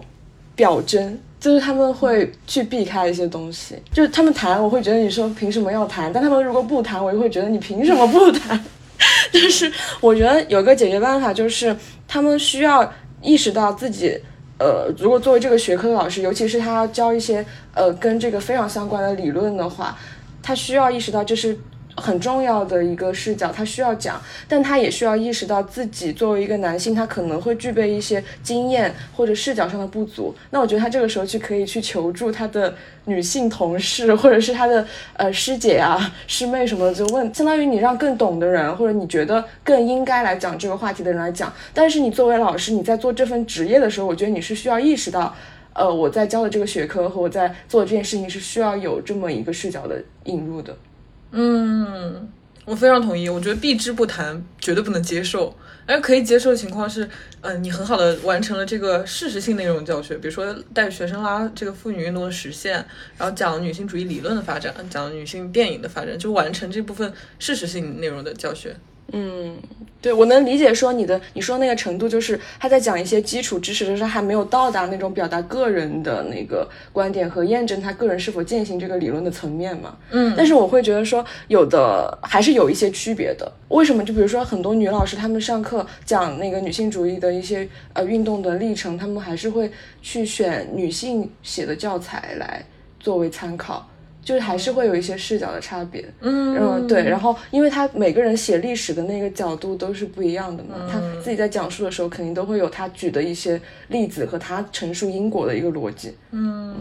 [0.55, 1.19] 表征。
[1.39, 8.57] 就是他们会去避开一些东西，就是他们谈，我会觉得你说凭什么要谈，但他们如果不谈，我就会觉得你凭什么不谈？
[9.29, 11.75] 就是我觉得有个解决办法，就是
[12.07, 12.89] 他们需要
[13.23, 14.19] 意识到自己，
[14.59, 19.97] 呃，如果作为这个学科的老师，尤其是他要教一些呃跟这个非常相关的理论的话，
[20.41, 21.57] 他需要意识到就是
[21.95, 30.33] 很重要的一个视角，他需要讲，但他也需要意识到自己作为一个男性，他可能会具备一些经验或者视角上的不足。
[30.49, 32.73] 那我觉得他这个时候去可以去求助他的
[33.05, 41.53] 女性同事，或者是他的呃师姐啊、师妹什么的，就问，相当于你让更懂的人，或者你觉得更应该来讲这个话题的人来讲。
[41.73, 45.35] 但是你作为老师，你在做这份职业的时候，我觉得你是需要意识到。
[45.75, 50.71] 呃，我在教的这个学科和我在做这件事情是需要有这么一个视角的引入的。
[51.35, 52.29] 嗯，
[52.63, 53.27] 我非常同意。
[53.27, 55.53] 我觉得避之不谈绝对不能接受。
[55.85, 57.09] 而可以接受的情况是，
[57.41, 62.75] 嗯、你很好的完成了这个事实性内容教学，比如说带学生拉这个妇女运动的实现，
[63.17, 68.77] 然后讲女性主义理论的发展，讲女性电影的发展，就完成这部分事实性内容的教学。
[69.15, 69.55] 嗯，
[70.01, 79.95] 对我能理解说你的你说那个程度，就是他在讲一些基础知识的时候，还没有到达那种表达个人的那个观点和验证他个人是否践行这个理论的层面嘛。
[80.09, 83.51] 嗯但是我会觉得说，有的还是有一些区别的。
[83.67, 84.03] 为什么？
[84.03, 89.71] 就比如说很多女老师，她们上课讲那个女性主义的一些呃运动的历程，她们还是会
[90.01, 92.65] 去选女性写的教材来
[92.99, 93.87] 作为参考。
[94.23, 96.55] 就是还是会有一些视角的差别，嗯。
[96.57, 101.21] 嗯，对，然后因为他每个人写历史的那个角度都是不一样的嘛，他嗯。
[101.21, 103.59] 自己在讲述的时候，肯定都会有他举的一些
[103.89, 106.15] 例子和他陈述因果的一个逻辑。
[106.31, 106.75] 嗯。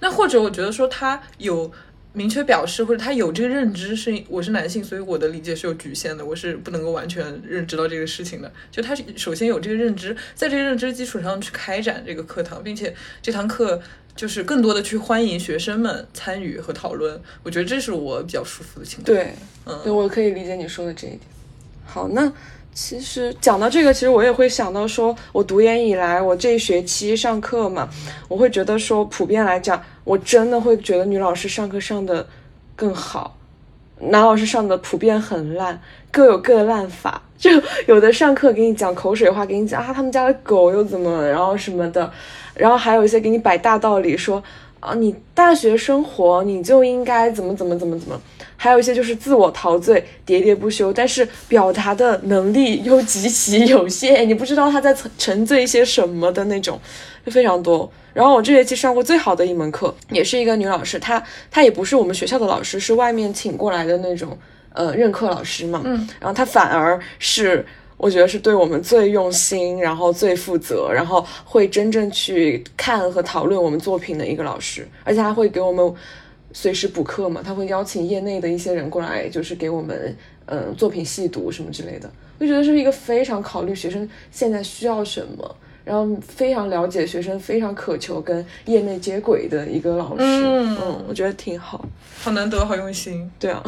[0.00, 1.70] 那或者我觉得说他有
[2.16, 8.50] 明确表示，或者他有这个认知是我是男性，所以我的理解是有局限的，我是不能够完全认知到这个事情的。
[8.70, 13.82] 就他是首先有这个认知，在这个认知基础上去开展这个课堂，并且这堂课
[14.14, 17.20] 就是更多的去欢迎学生们参与和讨论。
[17.42, 19.06] 我觉得这是我比较舒服的情况。
[19.06, 19.34] 对，
[19.66, 21.20] 嗯对我可以理解你说的这一点。
[21.84, 22.32] 好，那
[22.74, 27.88] 其实讲到这个，其实我也会想到说，我读研以来，我这一学期上课嘛，
[28.28, 32.26] 我会觉得说，普遍来讲，我真的会觉得女老师上课上的
[32.74, 33.36] 更好，
[34.00, 37.22] 男老师上的普遍很烂，各有各的烂法。
[37.38, 37.50] 就
[37.86, 42.10] 有的上课给你讲口水话，给你讲啊他们家的狗又怎么，然后什么的，
[42.54, 44.42] 然后还有一些给你摆大道理说。
[44.84, 48.20] 啊，你大学生活你就应该怎么怎么怎么怎么，
[48.54, 56.78] 还有一些就是自我陶醉、喋喋不休，但是表达的能力又极其有限，你不知道他在沉沉醉一些什么的那种，
[57.24, 57.90] 就非常多。
[58.12, 64.36] 然后我这学期上过最好的一门课，也是一个女老师，她她也不是我们学校的老师，是外面请过来的那种
[64.74, 67.64] 呃任课老师嘛，嗯，然后她反而是。
[67.96, 75.94] 我觉得是对我们最用心，然后最负责，然后会真正去看和讨论我们作品的一个老师，而且他会给我们
[76.52, 82.10] 随时补课嘛，他会邀请业内的一些人过来，就是给我们嗯、呃作品细读什么之类的。
[82.38, 90.22] 我觉得是一个非常考虑学生现在需要什么，然后非常了解学生，非常渴求跟业内接轨的一个老师。
[90.22, 91.84] 嗯我觉得挺好。
[92.20, 93.30] 好难得，好用心。
[93.38, 93.62] 对啊，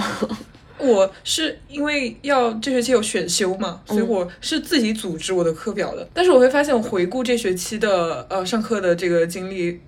[0.78, 6.08] 我是因为要这学期有选修嘛，所以我是自己组织我的课表的。
[6.12, 9.80] 但是我会发现，我回顾这学期的呃上课的这个经历，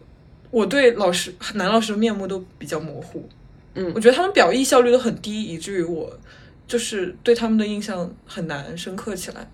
[0.51, 3.29] 我对老师男老师的面目都比较模糊。
[3.75, 6.11] 嗯我觉得他们表意效率都很低，以至于我
[6.67, 9.49] 就是对他们的印象很难深刻起来。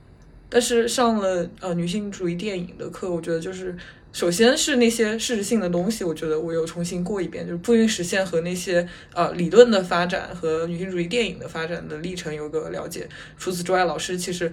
[0.49, 3.77] 但是上了呃女性主义电影的课，我觉得就是
[4.15, 13.09] 首先是那些事实性的东西，我觉得我又重新过一遍，就是不孕实现和那些呃理论的发展和女性主义电影的发展的历程有个了解。
[13.37, 14.53] 除此之外，老师其实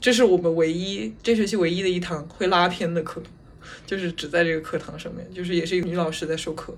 [0.00, 3.22] 这是我们唯一这学期唯一的一堂会拉片的课，
[3.84, 6.74] 就是只在这个课堂上面，就是也是一个女老师在授课。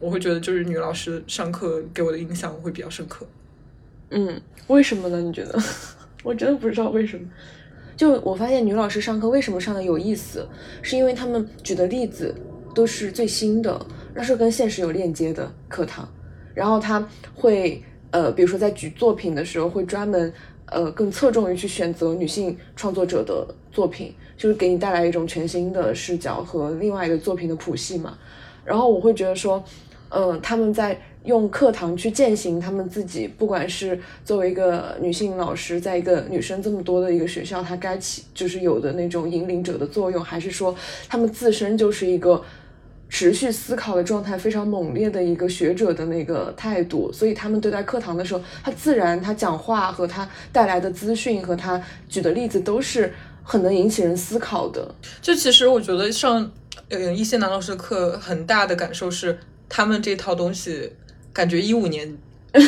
[0.00, 3.26] 我会觉得就是女老师上课给我的印象会比较深刻。
[4.08, 5.20] 嗯，为什么呢？
[5.20, 5.62] 你觉得？
[6.24, 7.28] 我真的不知道为什么。
[7.98, 10.48] 就我发现女老师上课为什么上的有意思，
[10.82, 12.32] 是因为她们举的例子
[12.72, 13.84] 都是最新的，
[14.14, 16.08] 那是跟现实有链接的课堂。
[16.54, 17.82] 然后她会
[18.12, 20.32] 呃，比如说在举作品的时候，会专门
[20.66, 28.16] 呃更侧重于去选择女性创作者的作品，就是给你带来一种全新的视角和另外一个作品的谱系嘛。
[28.64, 29.64] 然后我会觉得说，
[30.10, 30.96] 嗯、他们在
[31.28, 40.74] 用课堂去践行他们自己，不管是作为一个女性老师，在一个女生这么多的一个学校，她该起就是有的那种引领者的作用，还是说
[41.06, 42.42] 他们自身就是一个
[43.10, 53.12] 持续思考的状态非常猛烈的一个学者的那个态度，所以他们对待课堂的时候，他自然他讲话和他带来的资讯和他举的例子都是
[53.42, 54.94] 很能引起人思考的。
[55.20, 56.50] 就其实我觉得上
[56.88, 59.38] 呃一些男老师的课，很大的感受是
[59.68, 60.92] 他们这套东西
[61.38, 62.18] 感觉一五年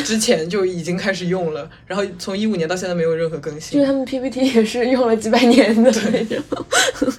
[0.05, 3.85] 之前就已经开始用了，然后从一五年到现在没有任何更新就是。
[3.85, 7.13] 他们 PPT 也是用了几百年的那种。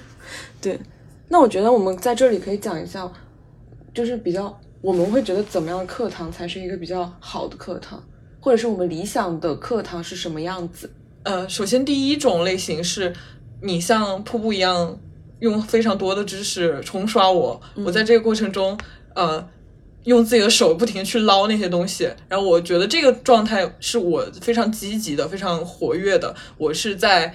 [0.59, 0.79] 对，
[1.29, 3.07] 那我觉得我们在这里可以讲一下，
[3.93, 8.03] 就是比较我们会觉得怎么样的课堂才是一个比较好的课堂，
[8.39, 10.89] 或者是我们理想的课堂是什么样子？
[11.21, 13.13] 呃，首先第一种类型是
[13.61, 14.97] 你像瀑布一样
[15.41, 18.75] 用非常多的知识冲刷我，我在这个过程中
[19.13, 19.47] 呃。
[20.03, 27.33] 用自己的手不停地去捞那些东西，然后我觉得这个状态是我非常积极的、非常活跃的，我是在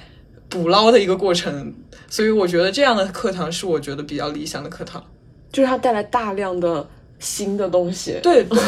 [0.48, 1.74] 捕捞的一个过程，
[2.08, 5.02] 所以我觉得这样的课堂是我觉得比较理想的课堂。
[5.50, 6.86] 就是它带来大量的
[7.18, 8.18] 新的东西。
[8.22, 8.58] 对对，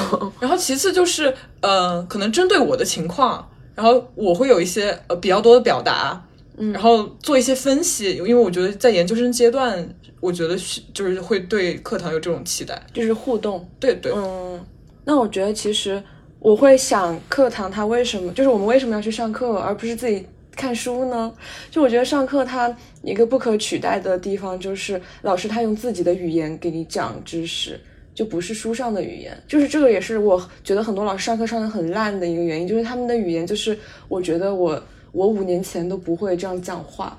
[0.41, 6.23] 然后其次就是呃，可能针对我的情况，然后我会有一些呃比较多的表达，
[6.57, 12.81] 嗯，然后做一些分析，因为我觉得在研究生阶段，我觉得是就是会对课堂有这种期待。
[12.93, 13.67] 就是互动。
[13.81, 14.61] 对对，嗯，
[15.05, 16.03] 那我觉得其实
[16.39, 21.33] 我会想，课堂它为什么就是我们为什么要去上课，而不是自己看书呢？
[21.71, 27.81] 就我觉得上课它一个不可取代的地方，就是老师他用自己的语言给你讲知识。
[28.13, 33.79] 就不是书上的语言，就是这个也是我觉得很多老师上课上的很烂的一个原因，就是他们的语言就是
[34.09, 37.19] 我觉得我我五年前都不会这样讲话，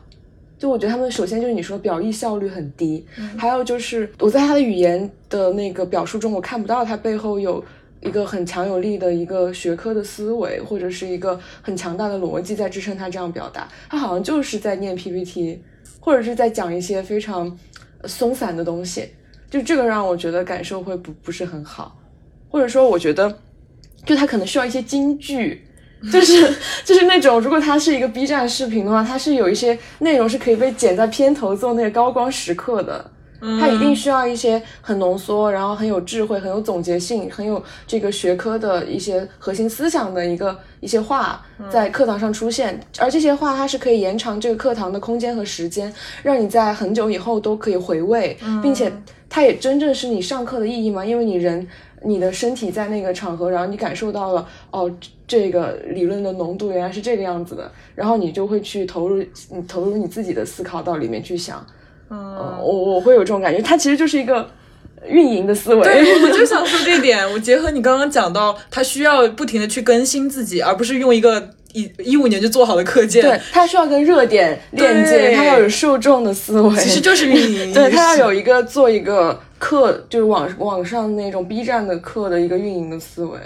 [0.62, 3.04] 就我觉得他们首先就是你说表意效率很低，
[3.36, 7.66] 还有就是我在他的语言的那个表述中，我看不到他背后有
[8.00, 13.68] 一个很强有力的一个学科的思维，或者是一个很强大的逻辑在支撑他这样表达。
[13.90, 15.60] 他好像就是在念 PPT，
[16.00, 17.58] 或者是在讲一些非常
[18.04, 19.10] 呃松散的东西，
[19.50, 22.00] 就这个让我觉得感受会不不是很好，
[22.52, 23.36] 或者说我觉得
[24.06, 25.64] 就他可能需要一些金句。
[26.12, 33.11] 就是就是那种，如果它是一个 B 站视频的话，它是有一些内容是可以被剪在片头做那个高光时刻的。
[33.60, 48.92] 它一定需要一些很浓缩，然后很有智慧、很有总结性、很有这个学科的一些核心思想的一个一些话在课堂上出现，而这些话它是可以延长这个课堂的空间和时间，让你在很久以后都可以回味，并且
[49.30, 51.68] 它也真正是你上课的意义嘛，因为你人。
[52.04, 54.92] 你的身体在那个场合，然后你感受到了哦，
[55.28, 61.64] 这个理论的浓度原来是这个样子的，然后你就会去投入，你投入你自己的思考到里面去想。
[62.12, 64.46] 嗯，我我会有这种感觉，它其实就是一个
[65.08, 65.82] 运营的思维。
[65.82, 67.26] 对，我就 想说这一点。
[67.32, 73.22] 我结合你刚刚讲到，他需要不停的去更新自己，而不是用一个一一五年就做好的课件。
[73.22, 77.72] 对，他需要跟热点链接，对他要有受众的思维，其实就是运营。
[77.74, 83.40] 对他要有一个做一个课，就是网网上那种 B 站的课的一个运营的思维。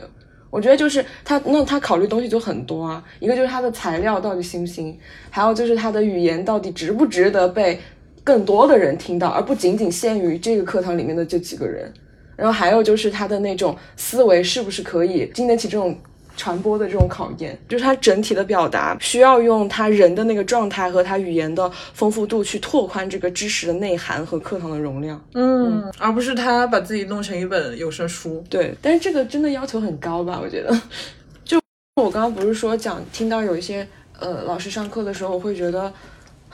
[0.50, 3.04] 我觉得就是他，那他考虑东西就很多啊。
[3.20, 4.98] 一个就是他的材料到底行不行，
[5.30, 7.78] 还有就是他的语言到底值不值得被
[8.26, 11.90] 更多的人听到，而不仅仅限于这个课堂里面的这几个人。
[12.36, 15.98] 然后还有就是他的那种思维是不是可以经得起这种
[16.36, 25.26] 传播的这种考验，就是他整体的表达需要用他人的那个状态和他语言的丰富度去拓宽这个知识的内涵和课堂的容量。
[25.34, 28.44] 嗯，而不是他把自己弄成一本有声书。
[28.50, 30.38] 对，但是这个真的要求很高吧？
[30.44, 30.78] 我觉得，
[31.46, 31.58] 就
[31.96, 33.88] 我刚刚不是说讲听到有一些
[34.20, 35.90] 呃老师上课的时候，我会觉得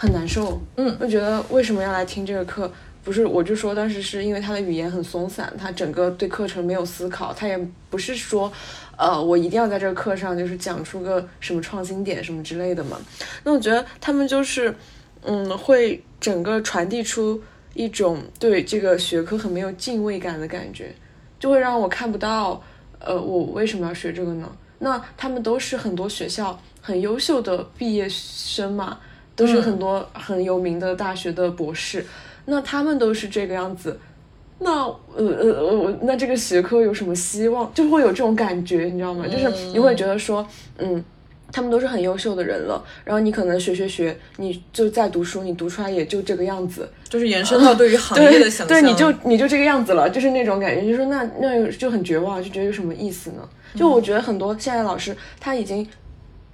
[0.01, 2.71] 很难受，嗯就觉得为什么要来听这个课？
[3.03, 7.55] 不是，我就说当时是因为他的语言很松散，他整个对课程没有思考，他也
[7.91, 8.51] 不是说，
[8.97, 12.99] 呃，我一定要在这个课上就是讲出个什么创新点什么之类的嘛。
[13.43, 14.73] 那我觉得他们就是，
[15.21, 17.39] 嗯，会整个传递出
[17.75, 20.91] 一种对这个学科很没有敬畏感的感觉，
[21.39, 22.59] 就会让我看不到，
[22.97, 24.51] 呃，我为什么要学这个呢？
[24.79, 28.99] 那他们都是很多学校很优秀的毕业生嘛，
[29.41, 32.05] 都是很多很有名的大学的博士，
[32.45, 33.99] 那他们都是这个样子。
[34.59, 37.71] 那呃呃呃，那这个学科有什么希望？
[37.73, 39.25] 就会有这种感觉，你知道吗？
[39.27, 40.45] 就是你会觉得说，
[40.77, 41.03] 嗯，
[41.51, 48.67] 他们都是很优秀的人了，然后你可能学学学，你就在读书，你读出来也就这个样子，就是延伸到对于行业的想象。
[48.67, 53.49] 对，你就你就这个样子了，就是那种感觉，就说那那就很绝望，就觉得有什么意思呢？
[53.73, 55.87] 就我觉得很多现在老师他已经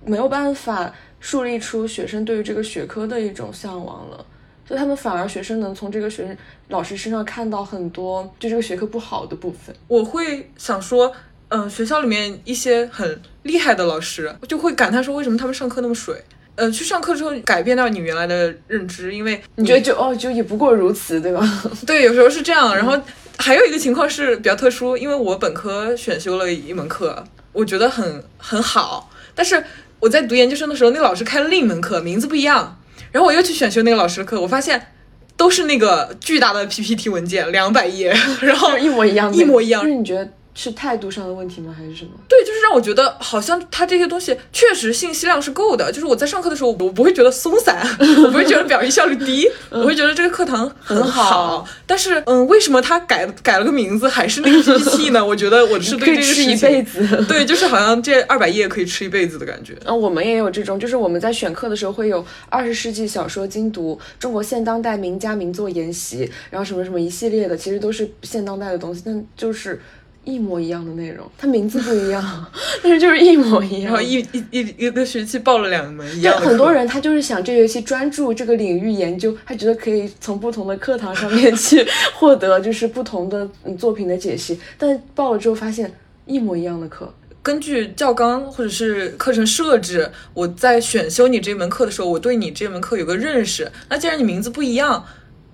[0.06, 4.26] 没有办法树立出学生对于这个学科的一种向往了。
[4.68, 6.38] 所以他们反而学生能从这个学生
[6.68, 9.74] 老师身上看到很多对这个学科不好的部分。
[9.88, 11.10] 我会想说，
[11.48, 16.22] 嗯、学校里面一些很厉害的老师，就会感叹说，为什么他们上课那么水？
[16.56, 21.42] 呃，去上课之后改变掉你原来的认知，因为你觉得就哦就也不过如此，对吧？
[21.88, 22.76] 对，有时候是这样。
[22.76, 23.00] 然后
[23.38, 29.64] 还有一个情况是比较特殊，因为我本科选修了一门课，我觉得很很好，但是
[30.00, 32.80] 我在读研究生的时候，那个老师开了另一门课，名字不一样，
[33.12, 34.94] 然后我又去选修那个老师的课，我发现
[35.36, 39.82] 都是那个巨大的 PPT 文件，两百页，然后一模一样的，一模一样。
[39.82, 40.30] 就是你觉得
[40.60, 41.72] 是态度上的问题吗？
[41.78, 42.10] 还是什么？
[42.28, 47.88] 对，就是让我觉得好像他这些东西确实信息量是够的，就是我在上课的时候，我不会觉得松散，
[48.24, 55.24] 我不会觉得表现效率低，我会觉得这个课堂很好但是，嗯，为什么他改改了个名字还是那个 PPT 呢？
[55.24, 57.26] 我觉得我是对这个吃一辈子。
[57.28, 59.78] 对，就是好像这二百页可以吃一辈子的感觉。
[59.86, 69.80] 嗯，我们也有这种，就是我们在选课的时候会有二十世纪小说精读、中国现当代名家名作研习，然后什么什么一系列的，其实都是现当代的东西，但就是
[70.28, 72.46] 一模一样的内容，它名字不一样，
[72.84, 73.94] 但是就是一模一样。
[73.94, 85.90] 然后一一一一个学期报了两门一样很多人他就是想这学期专注这个领域研究，他觉得可以从不同的课堂上面去 获得就是不同的嗯作品的解析，但报了之后发现
[86.26, 87.12] 一模一样的课。
[87.42, 93.72] 根据教纲或者是课程设置，我在选修你这门课的时候，我对你这门课有个认识。
[93.88, 95.06] 那既然你名字不一样，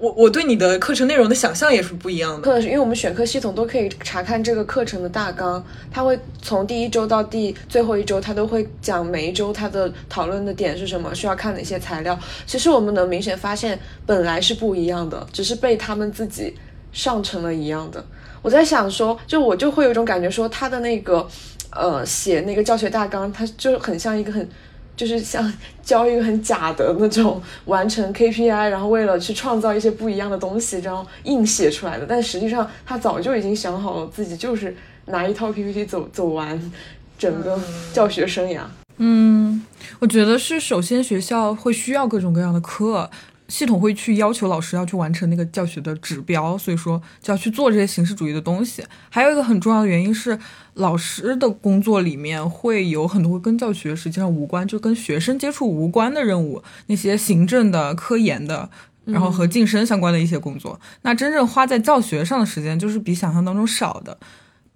[0.04, 2.42] 我我对你的课程内容的想象也是不一样的。
[2.42, 12.20] 课，因为我们选课系统都可以查看这个课程的大纲，它会从第一周到第最后一周，它都会讲每一周它的讨论的点是什么，需要看哪些材料。
[12.46, 16.54] 其实我们能明显发现，本来是不一样的，只是被他们自己
[16.92, 18.06] 上成了一样的。
[18.42, 21.26] 我在想说，就我就会有一种感觉，说他的那个，
[21.72, 24.50] 呃，写那个教学大纲，它就很像一个很，
[24.96, 25.52] 就是像
[25.84, 32.06] 教一个很假的那种完成 KPI，然后为了去创造一些不一样的东西，然后硬写出来的。
[32.08, 34.76] 但实际上，他早就已经想好了自己就是
[35.06, 36.72] 拿一套 PPT 走走完
[37.18, 37.60] 整个
[37.92, 38.62] 教学生涯。
[38.98, 39.66] 嗯，
[40.00, 43.10] 我觉得是首先学校会需要各种各样的课，
[43.48, 48.84] 系统会去要求老师要去完成那个教学的指标，所以说就要去做这些形式主义的东西。
[49.10, 50.38] 还有一个很重要的原因是，
[50.76, 58.70] 老师的工作里面会有很多跟教学实际上无关，就跟学生接触无关的任务，那些行政的、科研的。
[59.06, 64.18] 然后和晋升相关的一些工作，那真正花在教学上的时间就是比想象当中少的。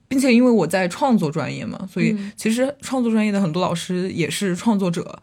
[0.10, 5.18] 并且因为我在创作专业嘛，所以其实创作专业的很多老师也是创作者，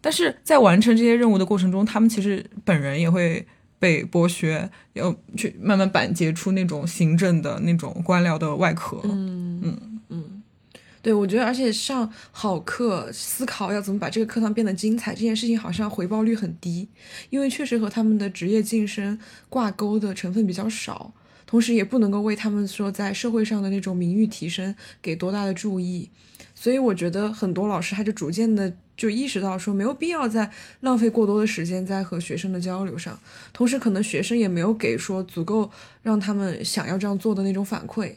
[0.00, 3.46] 但是在完成这些任务的过程中，他们其实本人也会
[3.78, 9.00] 被剥削，要去慢慢板结出那种行政的那种官僚的外壳。
[9.04, 10.42] 嗯嗯嗯
[11.02, 16.88] 对，我觉得，而且上好课，思考要怎么把这个课堂变得精彩，这件事情好像回报率很低，
[17.30, 21.14] 因为确实和他们的职业晋升挂钩的成分比较少。
[21.46, 24.72] 同时也不能够为他们说在社会上的那种名誉提升
[25.02, 26.08] 给多大的注意。
[26.54, 33.18] 所以我觉得很多老师他就逐渐的就意识到说没有必要再浪费过多的时间在和学生的交流上，
[33.50, 35.70] 同时可能学生也没有给说足够
[36.02, 38.12] 让他们想要这样做的那种反馈，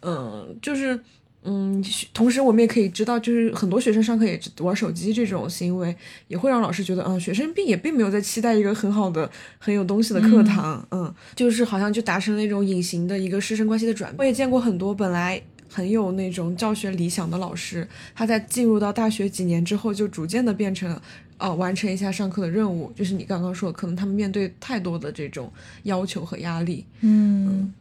[0.00, 0.98] 嗯，就是
[1.42, 5.94] 嗯，同时我们也可以知道，就是很多学生上课也玩手机这种行为，
[6.28, 14.18] 也会让老师觉得，嗯，学生并也并没有在期待一个很好的、很有东西的课堂，嗯，就是好像就达成了那种隐形的一个师生关系的转变。
[14.20, 15.42] 我也见过很多本来。
[15.72, 21.02] 很有那种教学理想的老师，他在进入到大学几年之后，就逐渐的变成了，
[21.38, 22.92] 呃，完成一下上课的任务。
[22.94, 25.50] 就是你刚刚说，可能他们面对太多的这种
[25.84, 27.72] 要求和压力，嗯，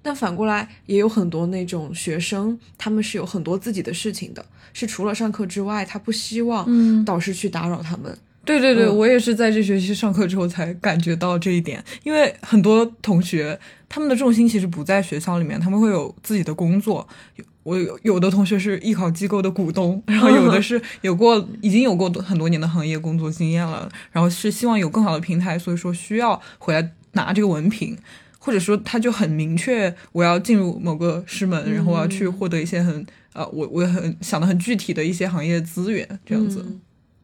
[0.00, 8.16] 但反过来也有很多那种学生，他们是有很多自己的事情的，是除了上课之外，他不希望导师去打扰他们。
[8.44, 13.56] 对对对，嗯我也是在这学期上课之后才感觉到这一点，因为很多同学
[13.92, 17.06] 他们的重心其实不在学校里面，他们会有自己的工作。
[17.36, 27.94] 有我有有的同学是艺考机构的股东，然后有的是 有过已经有过很多年的行业工作经验了，然后是希望有更好的平台，所以说需要回来拿这个文凭。
[28.44, 36.64] 或者说，他就很明确，我要进入某个师门，然后我要去获得一些很呃，我我很想的很具体的一些行业资源，这样子。
[36.66, 36.80] 嗯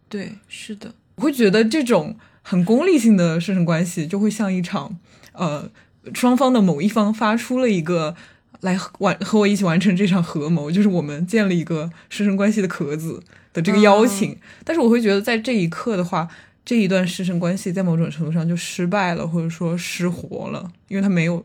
[0.09, 4.97] 对，是的，我会觉得这种很功利性的师生关系，就会像一场
[5.33, 5.69] 呃
[6.15, 8.15] 双方的某一方发出了一个
[8.61, 14.37] 来完和我一起完成这场合谋，就是我们建立一个师生关系的壳子的这个邀请。
[14.65, 16.29] 但是我会觉得在这一刻的话，
[16.65, 21.45] 这一段师生关系在某种程度上就失败了，或者说失活了，因为他没有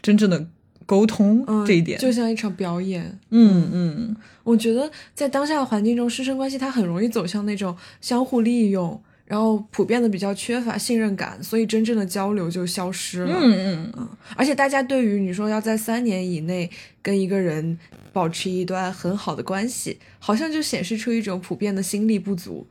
[0.00, 0.46] 真正的
[0.86, 1.98] 沟通嗯，这一点。
[1.98, 3.18] 就像一场表演。
[3.30, 9.00] 嗯嗯我觉得在当下的环境中，师生关系它很容易走向那种相互利用，
[9.32, 13.34] 然后普遍的比较缺乏信任感，所以真正的交流就消失了。
[13.40, 16.70] 嗯嗯嗯而且大家对于你说要在三年以内
[17.00, 17.78] 跟一个人
[18.12, 22.66] 保持一段很好的关系，好像就显示出一种普遍的心力不足。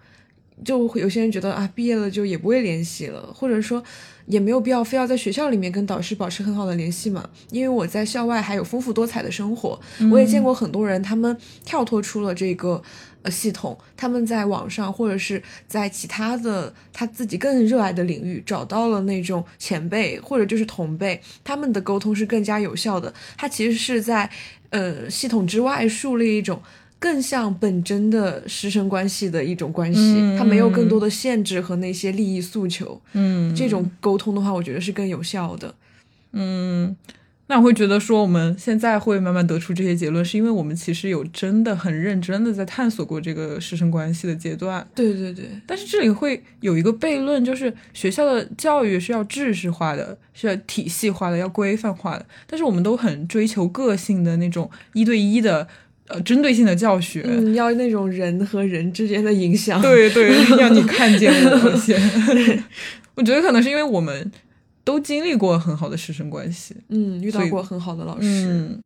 [0.64, 3.84] 就有些人觉得啊，毕业了就也不会联系了，或者说
[4.32, 7.29] 也没有必要非要在学校里面跟导师保持很好的联系嘛。
[7.51, 9.79] 因为我在校外还有丰富多彩的生活，
[10.09, 12.82] 我也见过很多人，他们跳脱出了这个
[13.23, 23.13] 呃系统，他们在网上或者是在其他的他自己更热爱的领域找到了那种前辈或者就是同辈，他们的沟通是更加有效的。
[23.38, 24.29] 他其实是在
[24.69, 26.61] 呃系统之外树立一种。
[27.01, 33.01] 更像本真的师生关系的一种关系，嗯它没有更多的限制和那些利益诉求。
[33.13, 35.73] 嗯，这种沟通的话，我觉得是更有效的。
[36.33, 36.95] 嗯，
[37.47, 44.87] 那我会觉得说，我们现在会慢慢得出这些结论，是因为我们其实有真的很认真的在探索过这个师生关系的阶段。
[44.93, 52.25] 对对对，但是这里会有一个悖论，就是学校的教育是要制式化的，是要体系化的，要规范化的。
[52.45, 55.67] 但是我们都很追求个性的那种一对一的
[56.12, 57.24] 呃针对性的教学。
[57.26, 59.82] 嗯，要那种人和人之间的影响。
[59.82, 61.99] 对对， 让你看见我先。
[63.16, 64.32] 我觉得可能是因为我们
[64.84, 66.76] 都经历过很好的师生关系。
[66.89, 68.28] 嗯，遇到过很好的老师。
[68.28, 68.82] 嗯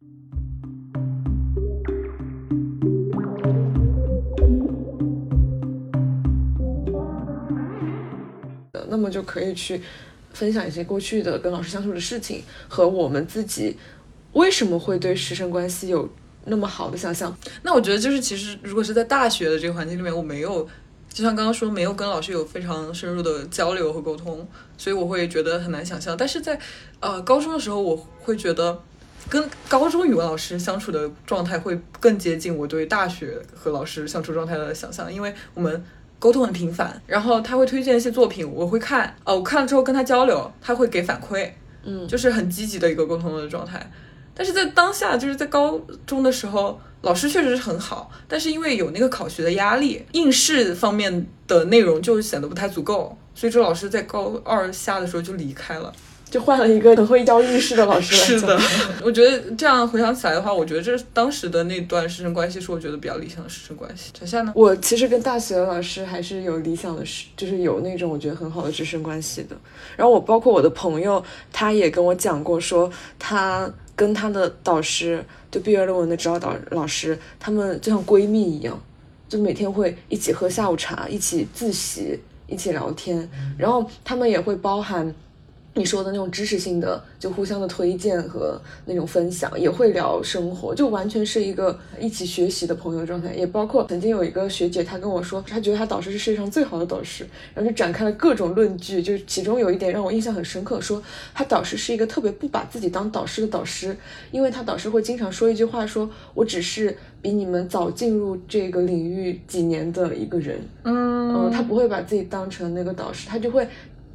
[8.88, 9.82] 那么就可以去
[10.32, 13.76] 分享一些过去的跟老师相处的事情，和我们自己
[14.34, 16.08] 为什么会对师生关系有
[16.46, 17.36] 那么好的想象。
[17.64, 20.68] 那我觉得就是，其实如果是在大学的这个环境里面，我没有，
[21.10, 26.16] 就像刚刚说，没有跟老师有非常深入的交流和沟通，所以我会觉得很难想象。
[26.18, 26.60] 但是在
[27.00, 28.82] 呃高中的时候，我会觉得
[29.30, 35.84] 跟高中语文老师相处的状态会更接近我对大学和老师相处状态的想象，因为我们。
[36.18, 41.52] 沟通很频繁，然后他会推荐一些作品，我会看，哦，我看了之后跟他交流，他会给反馈，
[41.84, 43.92] 嗯，就是很积极的一个沟通的状态。
[44.36, 55.92] 但是在当下，就是在高中的时候，老师确实是很好，但是因为有那个考学的压力，应试方面的内容就显得不太足够，所以这老师在高二下的时候就离开了。
[56.28, 58.26] 就换了一个很会教应试的老师来教。
[58.40, 58.60] 是的，
[59.04, 64.12] 我觉得这样回想起来的话，我觉得这当时的那段师生关系是我觉得比较理想的师生关系。
[64.20, 64.52] 小夏呢？
[64.54, 69.56] 我其实跟大学的老师还是有理想的师，就是有那种我觉得很好的师生关系的。
[69.96, 71.24] 然后我包括我的朋友，
[71.54, 78.80] 他也跟我讲过说，他跟他的导师，就毕业论文的指导导老师，他们就像闺蜜一样，
[79.30, 83.30] 就每天会一起喝下午茶，一起自习，一起聊天。
[83.58, 85.14] 然后他们也会包含。
[85.78, 93.34] 你说的那种知识性的，就互相的推荐和那种分享，也会聊生活，就完全是一个一起学习的朋友状态。
[93.34, 99.04] 也包括曾经有一个学姐，她跟我说，她觉得她导师是世界上最好的导师，然后就展开了各种论据。
[99.04, 101.04] 就其中有一点让我印象很深刻，说
[101.34, 103.98] 她导师是一个特别不把自己当导师的导师，
[104.32, 110.58] 因为她导师会经常说一句话，说我只是比你们早进入这个领域几年的一个人。
[110.84, 113.68] 嗯，他不会把自己当成那个导师，他就会。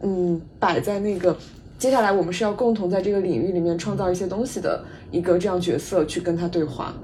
[0.03, 1.37] 嗯，摆在那个
[1.79, 6.95] 接下来我们是要共同在这个领域里面创造一些东西的一个这样角色去跟他对话。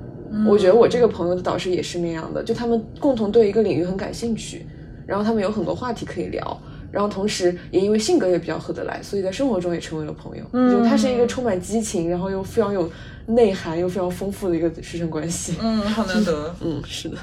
[0.47, 4.67] 我觉得我这个朋友的导师也是那样的，就他们共同对一个领域很感兴趣，
[5.07, 10.45] 然后他们有很多话题可以聊，然后同时也因为性格也比较合得来，所以在生活中也成为了朋友。
[10.53, 12.91] 嗯，就他是一个充满激情，然后又非常有
[13.27, 15.55] 内涵又非常丰富的一个师生关系。
[15.63, 16.55] 嗯，好难得。
[16.61, 17.17] 嗯，是的。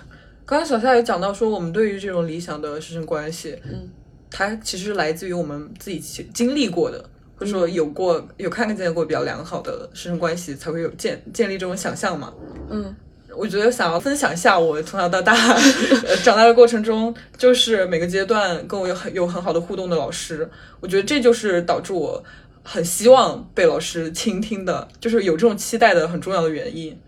[0.46, 3.90] 刚刚小夏也讲到说，我们对于这种理想的师生关系，嗯。
[4.36, 6.00] 它其实来自于我们自己
[6.34, 12.34] 经历过的，或者说有过有看见过比较良好的师生关系，才会有建建立这种想象嘛。
[12.72, 12.96] 嗯，
[13.38, 15.36] 我觉得想要分享一下我从小到大
[16.26, 22.24] 长大的过程中，就是每个阶段跟我有很有很好的互动的老师，我觉得这就是导致我
[22.64, 27.00] 很希望被老师倾听的，就是有这种期待的很重要的原因。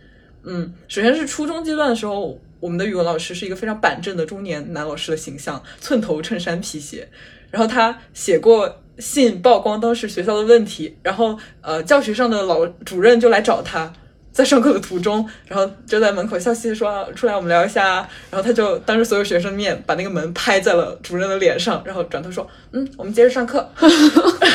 [0.45, 2.39] 嗯，首先是初中阶段的时候。
[2.61, 7.07] 我们的语文老师是一个非常板正的中年男老师的形象，寸头、衬衫、皮鞋。
[7.51, 13.93] 然后他写过信曝光当时学校的问题，然后呃，教学上的老主任就来找他，
[14.31, 17.97] 在上课的途中，然后就在门口笑嘻嘻说：“出来，我们聊一下。”
[18.31, 23.69] 然后他就当着所有学生的面把那个门拍在了主任的脸上，然后转头说：“嗯，我们接着上课。”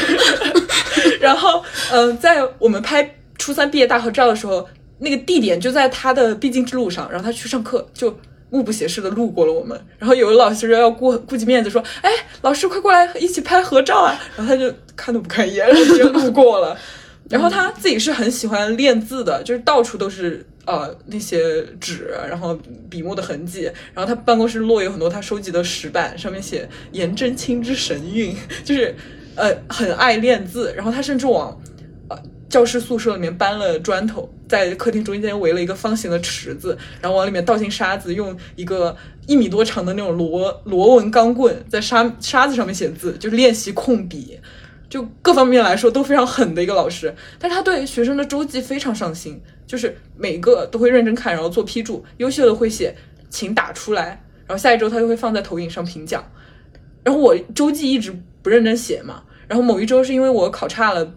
[1.20, 1.62] 然后
[1.92, 4.66] 嗯，在我们拍初三毕业大合照的时候。
[5.00, 8.16] 那个地点就在他的必经之路上，然后他去上课就
[8.50, 12.10] 目不斜视的路过了我们，然后有的老师要顾顾及面子说，哎，
[12.42, 16.76] 老师快过来一起拍合照啊，然后他就看都不看一眼，然后直接路过了。
[17.30, 22.58] 然后他自己是很喜欢练字的，就是到处都是呃那些纸，然后
[22.90, 28.34] 笔墨的痕迹，然后他办公室落有很多他收集的石板，上面写颜真卿之神韵，
[28.64, 28.94] 就是
[29.36, 31.56] 呃很爱练字，然后他甚至往。
[32.50, 38.94] 教室宿舍里面搬了砖头，在客厅中间围了一个方形的池子，然后往里面倒进沙子，用一个
[39.28, 44.36] 一米多长的那种螺螺纹钢棍在沙沙子上面写字，就是练习控笔，
[44.88, 47.14] 就各方面来说都非常狠的一个老师。
[47.38, 52.92] 但是他对学生的周记非常上心，就是每个都会认真看，然后做批注，优秀的会写
[53.28, 56.28] 请打出来，然后下一周他就会放在投影上评奖。
[57.04, 61.14] 然后我周记一直不认真写嘛，然后某一周是因为我考差了。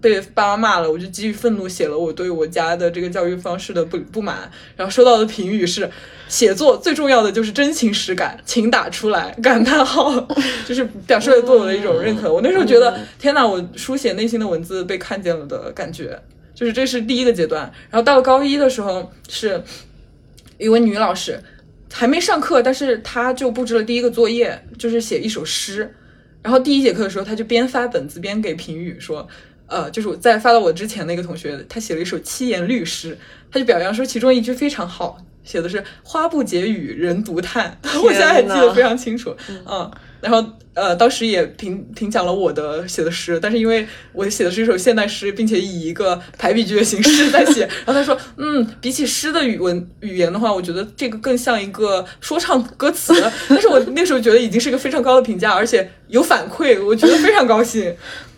[0.00, 5.88] 被爸妈骂了，我就基于愤怒写了我对我家的这个教育方式的不不满，然后收到的评语是：
[6.28, 9.30] 写作最重要的就是真情实感，请打出来！
[9.42, 10.12] 感叹号，
[10.66, 12.32] 就是表示了对我的一种认可。
[12.32, 16.20] 我那时候觉得，天哪，我书写内心的文字被看见了的感觉，
[16.54, 17.62] 就是这是第一个阶段。
[17.90, 19.62] 然后到了高一的时候，是
[20.58, 21.42] 一位女老师，
[21.90, 25.94] 还没上课，但是她就布置了第一个作业，就是写一首诗。
[26.42, 29.26] 然后第一节课的时候，她就边发本子边给评语说。
[29.68, 33.18] 呃，就是我在发到我之前的一个同学，他写了一首七言律诗，
[33.50, 39.36] 他就表扬说其中一句非常好，写的是“花不解语，人独叹”， 我现在还记得非常清楚。
[39.66, 39.90] 嗯，
[40.20, 40.44] 然后
[40.74, 53.12] 呃，当时也评评讲了我的写的诗，但是因为我写的是一首现代诗，并且以一个排比句的形式在写，然后他说，嗯，比起诗的语文语言的话，我觉得这个更像一个说唱歌词。
[53.48, 57.92] 但是我那时候觉得已经是一个非常高的评价，而且有反馈，我觉得非常高兴。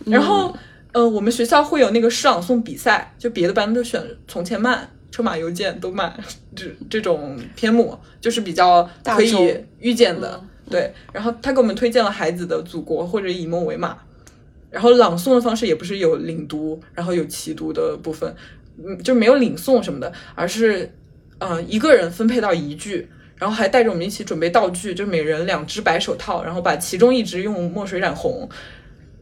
[0.05, 0.55] 然后。
[0.91, 6.11] 呃，我们学校会有那个诗朗诵比赛，就别的班都选《从前慢》《车马邮件》都慢，
[6.55, 10.41] 这这种篇目就是比较可以预见的。
[10.67, 13.93] 对，然后他给我们推荐了《孩子的祖国》或者《以梦为马》，
[14.71, 18.35] 然后朗诵的方式也不是有领读，然后有齐读的部分，
[18.83, 20.91] 嗯，就没有领诵什么的，而是，
[21.37, 28.49] 呃，一个人分配到一句，然后还带着我们一起准备道具，就每人两只白手套，然后把其中一只用墨水染红。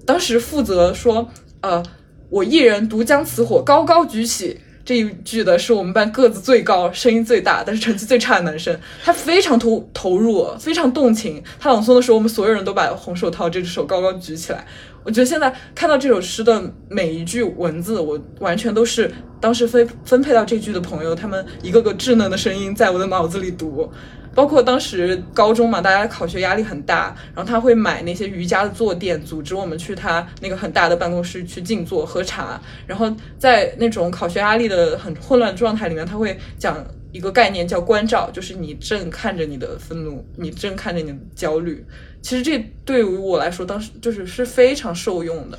[0.06, 1.30] 当时负责说。
[1.62, 1.84] 呃，
[2.30, 4.60] 我一人独将此火高高举起。
[4.86, 8.80] 这一句的是我们班个子最高、声音最大，但是成绩最差的男生。
[9.04, 11.44] 他非常投投入，非常动情。
[11.60, 14.66] 他朗诵的时候，我们所有人都把红手套这只手高高举起来。
[15.08, 23.90] 我觉得现在看到这首诗的每一句文字，我完全都是当时分分配到这句的朋友，他们一个个稚嫩的声音在我的脑子里读。
[24.36, 32.60] 包括当时高中嘛，大家考学压力很大，然后他会买那些瑜伽的坐垫，组织我们去他那个很大的办公室去静坐喝茶。
[32.86, 41.86] 然后在那种考学压力的很混乱状态里面，他会讲一个概念叫关照，就是你正看着你的愤怒，你正看着你的焦虑。
[42.22, 45.58] 其实这对于我来说，当时就是是非常受用的。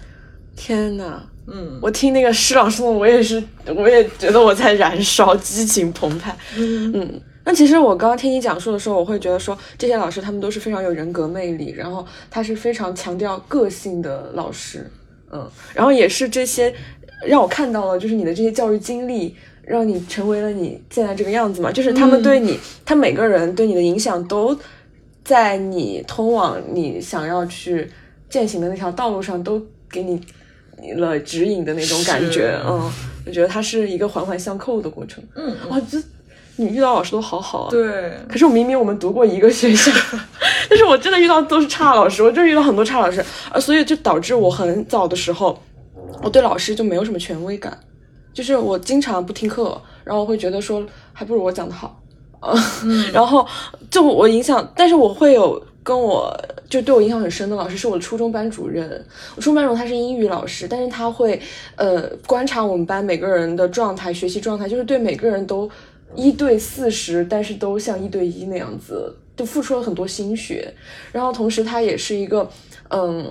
[0.55, 3.43] 天呐，嗯我听那个诗朗诵，我也是，
[3.75, 6.37] 我也觉得我在燃烧，激情澎湃。
[6.57, 14.91] 嗯，那其实我刚刚听你讲述的时候，我会觉得说，这些老师他们都是非常有人格魅力，然后他是非常强调个性的老师。
[15.31, 16.75] 嗯，然后也是这些
[17.27, 19.35] 让我看到了，就是你的这些教育经历。
[19.69, 21.71] 让你成为了你现在这个样子嘛？
[21.71, 24.59] 就是他们对你，他每个人对你的影响都
[25.23, 27.87] 在你通往你想要去
[28.31, 30.19] 践行的那条道路上，都给你
[30.95, 32.59] 了指引的那种感觉。
[32.67, 32.91] 嗯，
[33.27, 35.23] 我觉得它是一个环环相扣的过程。
[35.35, 36.03] 嗯，哇，这
[36.57, 37.71] 你遇到老师都好好啊。。
[37.71, 39.93] 对，可是我明明我们读过一个学校，
[40.71, 45.63] 但是我真的遇到都是差老师，我真的遇到很多差老师，啊，所以就导致我很早的时候，
[46.23, 47.79] 我对老师就没有什么权威感，
[48.33, 52.01] 就是我经常不听课，然后我会觉得说还不如我讲的好，
[52.41, 52.55] 呃，
[53.13, 53.47] 然后
[53.91, 56.37] 就我影响，但是我会有跟我
[56.69, 58.91] 就对我影响很深的老师是我的初中班主任，
[59.37, 61.41] 我初中班主任他是英语老师，但是他会
[61.77, 65.71] 呃观察我们班每个人的状态、学习状态，就是对每个人都
[66.15, 70.73] 一对四十，但是都像一对一那样子，就付出了很多心血。
[71.13, 72.49] 然后同时他也是一个
[72.89, 73.27] 嗯，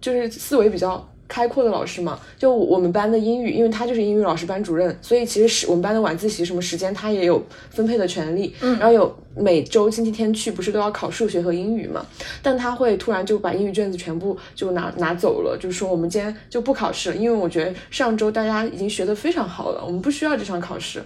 [0.00, 1.08] 就是思维比较。
[1.28, 8.54] 开阔的老师嘛，就我们班的英语，因为他就是英语老师班主任，所以其实是我们班的晚自习什么时间他也有分配的权利。
[8.60, 12.04] 嗯，然后有每周星期天去，不是都要考数学和英语嘛？
[12.42, 21.02] 但他会突然就把英语卷子全部就拿拿走了，就说我们今天就不考试了，因为我觉得上周大家已经学得非常好了，我们不需要这场考试。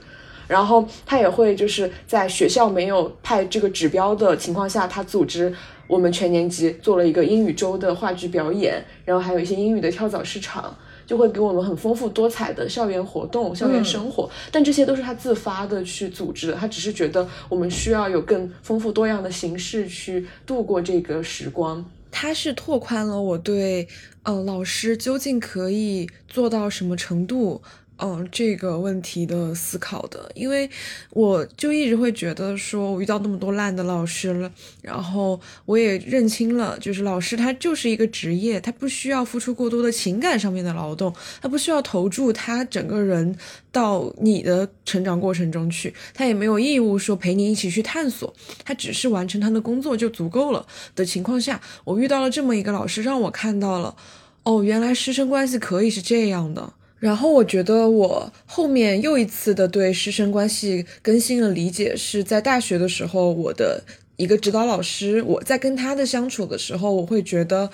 [0.49, 5.55] 然后他也会就是在学校没有派这个指标的情况下，他组织
[5.93, 10.75] 我们全年级做了一个英语周的话剧表演，然后还有一些英语的跳蚤市场，
[11.07, 14.27] 就会给我们很丰富多彩的校园活动、校园生活。
[14.51, 21.85] 但这些都是他自发的去组织的，他只是觉得我们需要有更丰富多样的形式去度过这个时光。
[22.11, 23.87] 他是拓宽了我对，
[24.23, 27.61] 呃，老师究竟可以做到什么程度，
[27.99, 30.31] 嗯、这个问题的思考的。
[30.35, 30.69] 因为
[31.11, 43.37] 我就一直会觉得说，我遇到那么多烂的老师了，然后我也认清了，就是老师他就是一个职业，他不需要付出过多的情感上面的劳动，他不需要投注他整个人
[43.71, 48.35] 到你的成长过程中去，他也没有义务说陪你一起去探索，
[48.65, 50.67] 他只是完成他的工作就足够了
[50.97, 53.95] 的情况下，我遇到了这么一个老师，让我看到了，
[54.43, 56.73] 哦，原来师生关系可以是这样的。
[57.03, 63.83] 然后我觉得我后面又一次的对师生关系更新了理解，是在大学的时候，我的
[64.15, 67.71] 一个指导老师，我在跟他的相处的时候，我会觉得。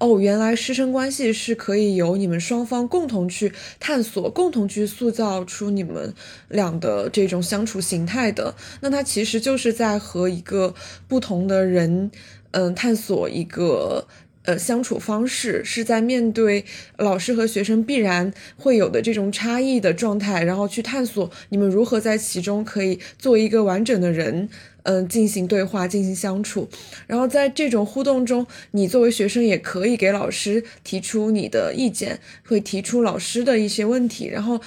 [0.00, 6.12] 哦，原来师生关系是可以由你们双方共同去探索、共同去塑造出你们
[6.48, 8.52] 俩的这种相处形态的。
[8.80, 10.74] 那它其实就是在和一个
[11.06, 12.10] 不同的人，
[12.50, 14.08] 嗯，探索一个。
[14.44, 16.64] 呃，相处方式是在面对
[16.96, 24.48] 老师和学生必然会有的这种差异的状态，然后去探索你们如何在其中可以做一个完整的人，
[24.82, 26.68] 嗯、进行对话、进行相处。
[27.06, 34.26] 然后在这种互动中，你作为学生也可以给老师提出你的意见，会提出老师的一些问题。
[34.26, 34.60] 然后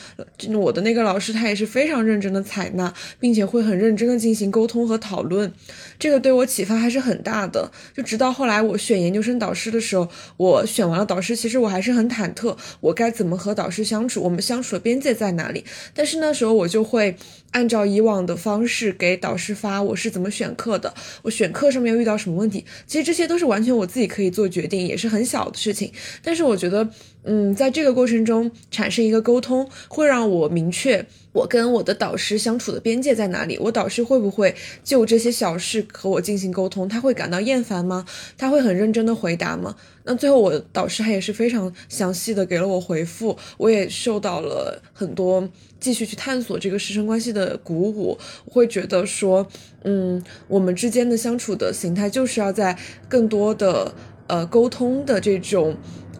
[0.58, 5.52] 我的那个老师他也是非常认真的采纳，并且会很认真的进行沟通和讨论。
[5.98, 7.72] 这个对我启发还是很大的。
[7.96, 15.64] 就直到后来我选研究生导师的时候，我选完了导师，其实我还是很忐忑，我该怎么和导师相处，我们相处的边界在哪里？
[15.94, 17.16] 但是那时候我就会
[17.52, 25.92] 按照以往的方式给导师发我是怎么选课的，我选课上面遇到什么问题，其实这些都是完全我自己可以做决定，也是很小的事情。
[26.22, 26.90] 但是我觉得，
[27.24, 31.06] 嗯，在这个过程中产生一个沟通，会让我明确
[31.36, 33.58] 我跟我的导师相处的边界在哪里。
[33.60, 34.56] 我导师会不会
[34.86, 36.88] 就这些小事和我进行沟通？
[36.88, 38.06] 他会感到厌烦吗？
[38.38, 39.76] 他会很认真的回答吗？
[40.06, 48.18] 那最后我导师他也是非常详细的给了我回复，我也受到了很多继续去探索这个师生关系的鼓舞。
[48.46, 49.46] 我会觉得说，
[49.84, 52.78] 嗯，我们之间的相处的形态就是要在
[53.10, 53.94] 更多的
[54.28, 55.76] 呃沟通的这种。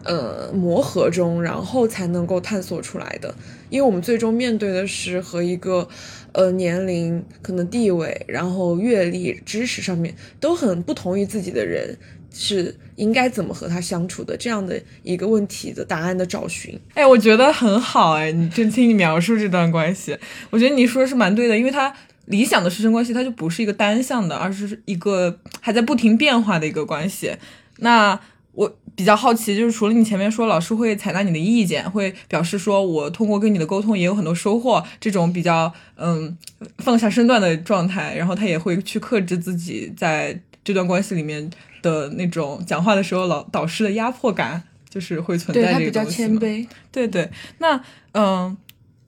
[0.06, 3.34] 呃，磨合中，然后才能够探索出来的。
[3.68, 5.88] 因为我们最终面对的是和一个，
[6.32, 11.98] 呃，年龄、可能地位、然后阅历、知识上面都很不同于自己的人，
[12.32, 16.78] 是应该怎么和他相处的这样的一个问题的答案的找寻。
[16.94, 20.16] 哎，我觉得很好哎，你就听你描述这段关系，
[20.50, 21.92] 我觉得你说的是蛮对的，因为他
[22.26, 27.36] 理想的师生关系，它就不是一个单向的，而是一个还在不停变化的一个关系。
[27.78, 28.18] 那
[28.96, 36.36] 比较好奇，就是除了你前面说老师会采纳你的意见，会表示说我通过跟你的沟通也有很多收获，这种比较嗯
[36.78, 41.48] 放下身段的状态，然后他也会去克制自己在这段关系里面
[41.82, 44.64] 的那种讲话的时候老导师的压迫感。
[44.88, 46.68] 就是会存在这他比较谦个东西嘛卑。
[46.90, 47.78] 对对，那
[48.12, 48.56] 嗯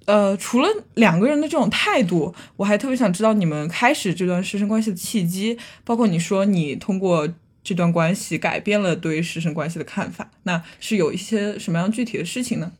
[0.05, 7.26] 呃除了两个人的这种态度，我还特别想知道你们开始这段师生关系的契机，包括你说你通过
[7.68, 12.72] 这段关系改变了对师生关系的看法，那是有一些什么样具体的事情呢？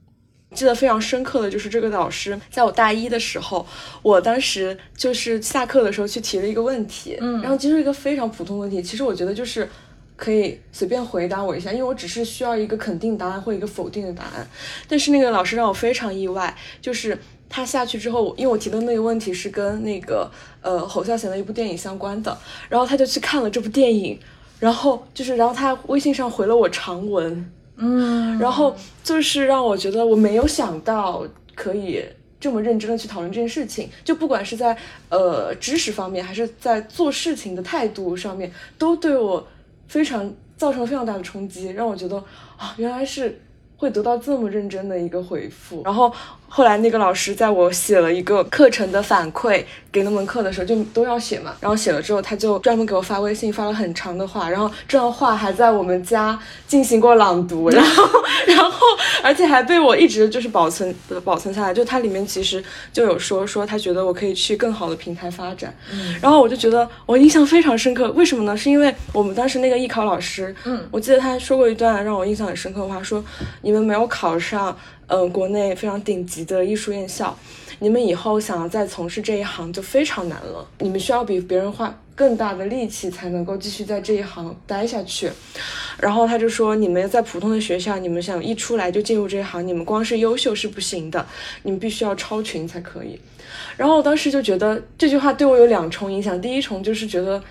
[0.55, 3.67] 记得非常深刻的就是这个老师，在我大一的时候，
[4.01, 9.69] 我当时就是下课的时候去提了一个问题，嗯，然后其实一个非常普通的问题，其实我觉得就是
[10.17, 14.49] 可以随便回答我一下，因为我只是需要一个肯定答案或一个否定的答案。
[14.89, 20.31] 但是那个老师让我非常意外，就是他下去之后，因为我提的那个问题是跟那个
[20.63, 22.37] 呃侯孝贤的一部电影相关的，
[22.71, 24.19] 然后他就去看了这部电影，
[24.59, 32.05] 然后就是然后他微信上回了我长文，嗯，然后就是让我觉得我没有想到可以
[32.41, 34.77] 这么认真的去讨论这件事情，就不管是在
[35.09, 39.47] 呃知识方面，还是在做事情的态度上面，都对我
[39.87, 42.17] 非常造成了非常大的冲击，让我觉得
[42.57, 43.41] 啊，原来是
[43.77, 45.83] 会得到这么认真的一个回复。
[45.85, 46.13] 然后
[46.49, 51.55] 后来那个老师在我写了一个课程的反馈给那门课的时候，就都要写嘛。
[51.61, 58.05] 然后写了之后，他就专门给我发微信，发了很长的话，然后这段话还在我们家进行过朗读，然后
[58.47, 58.87] 然后
[59.23, 61.73] 而且还被我一直就是保存呃保存下来。
[61.73, 68.11] 就它里面其实就有说说他觉得我可以去更好的平台发展，嗯，然后我就觉得我印象非常深刻。
[68.13, 68.57] 为什么呢？
[68.57, 73.23] 是因为我们当时那个艺考老师，嗯，我记得他说过一段让我印象很深刻的话，说
[73.63, 74.77] 你们没有考上，
[75.09, 77.37] 嗯、国内非常顶级的艺术院校，
[77.81, 85.31] 你们以后想要再从事这一行就非常难了，你们需要比别人花更大的力气才能够继续在这一行待下去。
[85.99, 91.27] 然后他就说，你们在普通的学校，你们想一出来就进入这一行，你们光是优秀是不行的，
[91.63, 93.19] 你们必须要超群才可以。
[93.77, 97.43] 然后我当时就觉得这句话对我有两重影响，第一重就是觉得。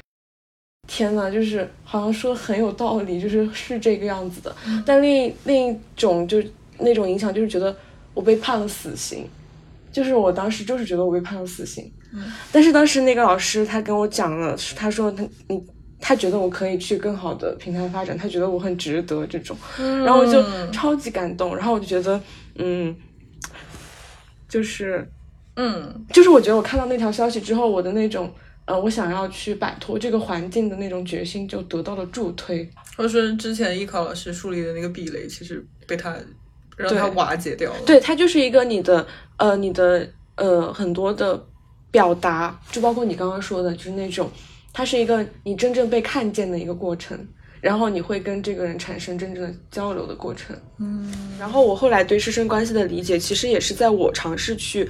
[0.90, 4.56] 天呐，就是好像说的很有道理，就是是这个样子的。
[4.86, 6.42] 但另一另一种就
[6.80, 7.76] 那种影响，就是觉得
[8.14, 9.28] 我被判了死刑，
[9.92, 11.92] 就是我当时就是觉得我被判了死刑。
[12.52, 15.62] 但是当时那个老师他跟我讲了，他说他你
[16.00, 22.20] 他觉得我可以去更好的平台发展，他觉得我很值得这种，然后我就超级感动，然后我就觉得
[22.56, 22.96] 嗯，
[24.48, 25.08] 就是
[25.56, 26.06] 嗯。
[26.14, 28.34] 就是我觉得我看到那条消息之后，我的那种
[28.66, 32.68] 呃，我想要去摆脱这个环境的那种决心就得到了助推。
[32.96, 36.16] 或者说之前艺考老师树立的那个壁垒，其实被他
[36.78, 37.80] 让他对瓦解掉了。
[37.86, 39.06] 对，它就是一个你的
[39.36, 41.46] 呃，你的呃很多的
[41.92, 44.30] 表达，就包括你刚刚说的，就是那种，
[44.72, 47.28] 它是一个你真正被看见的一个过程。
[47.60, 51.12] 然后你会跟这个人产生真正的交流的过程，嗯。
[51.40, 54.88] 然后我后来对师生关系的理解，其实也是在我尝试去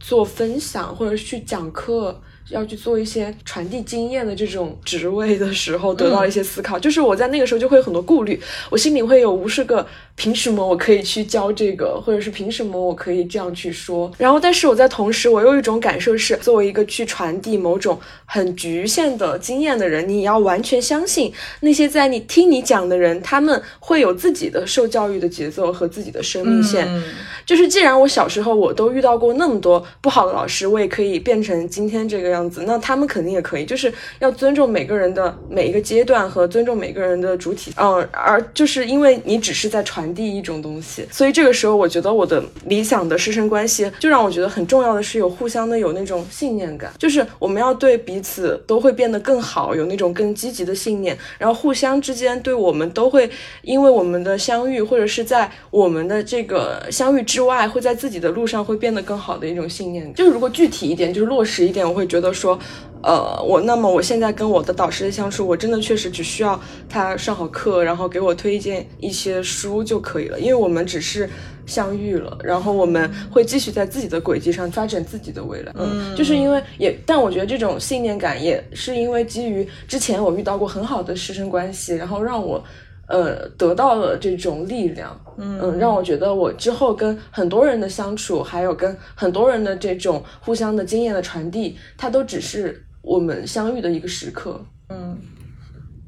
[0.00, 2.20] 做分享或者去讲课，
[2.50, 6.78] 要去做一些传递经验的这种职位的时候，得到一些思考。
[6.78, 8.40] 就是我在那个时候就会有很多顾虑，
[8.70, 9.86] 我心里会有无数个
[10.16, 14.10] 凭什么我可以去教这个，或者是凭什么我可以这样去说。
[14.18, 26.86] 然后，但是我在同时，我有一种感受是，作为一个去传递某种很局限的经验的人，你要完全相信那些在你听你讲的人，他们会有自己的受教育的节奏和自己的生命线。
[26.88, 27.02] 嗯
[27.46, 33.64] 就是既然我小时候我都遇到过那么多不好的老师，我也可以变成今天这个样样子，那他们肯定也可以。
[33.64, 53.28] 就是要尊重每个人的每一个阶段和尊重每个人的主体，嗯，而就是因为你只是在传递一种东西，所以这个时候我觉得我的理想的师生关系，就让我觉得很重要的是有互相的有那种信念感，就是我们要对彼此都会变得更好，有那种更积极的信念，然后互相之间对我们都会
[53.62, 60.12] 因为我们的相遇，或者是在我们的这个相遇之外，会在自己的路上会变得更好的一种信念。
[60.14, 62.58] 就是如果具体一点，就是落实一点，我会觉得说，
[63.02, 71.28] 呃，我那么我现在跟我的导师的相处，我真的确实只需要他上好课，然后给我推荐一些书就可以了，因为我们只是。
[71.68, 75.72] 相遇了，然后我们会继续在自己的轨迹上发展自己的未来。
[75.76, 82.64] 嗯，就是因为也，但我觉得这种信念感也是因为基于之前我遇到过很好的师生关系，然后让我
[83.08, 85.18] 呃得到了这种力量。
[85.36, 94.64] 嗯让我觉得我之后跟很多人的相处，还有跟很多人的这种互相的经验的传递，它都只是我们相遇的一个时刻。
[94.90, 95.16] 嗯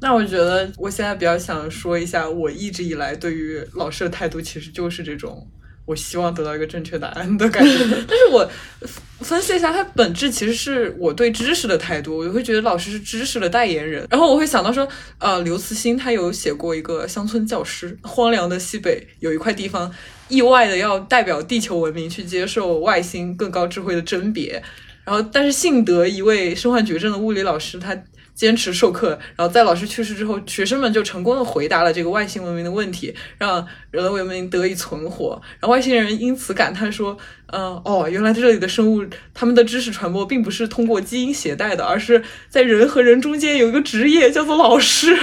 [0.02, 5.46] 那我觉得我现在比较想说一下，我一直以来对于老师的态度其实就是这种，
[5.90, 7.70] 我希望得到一个正确答案的感觉。
[8.06, 8.48] 但是我
[9.20, 14.06] 分析一下，它本质其实是我对知识的态度，我就会觉得老师是知识的代言人。
[14.08, 14.86] 然后我会想到说，
[15.18, 19.92] 呃，刘慈欣他有写过一个乡村教师，荒凉的西北有一块地方，
[20.28, 24.62] 意外的要代表地球文明去接受外星更高智慧的甄别。
[25.04, 27.96] 然后，但是幸得一位身患绝症的物理老师，他
[28.40, 35.38] 坚持授课，然后在老师去世之后，学生们就成功的回答了这个外星文明的问题，让人类文明得以存活。
[35.60, 37.18] 然后外星人因此感叹说
[37.52, 45.14] ：“嗯、哦，原来这里的生物，他们的知识传播并不是通过基因携带的，而是在人和人中间有一个职业叫做老师。”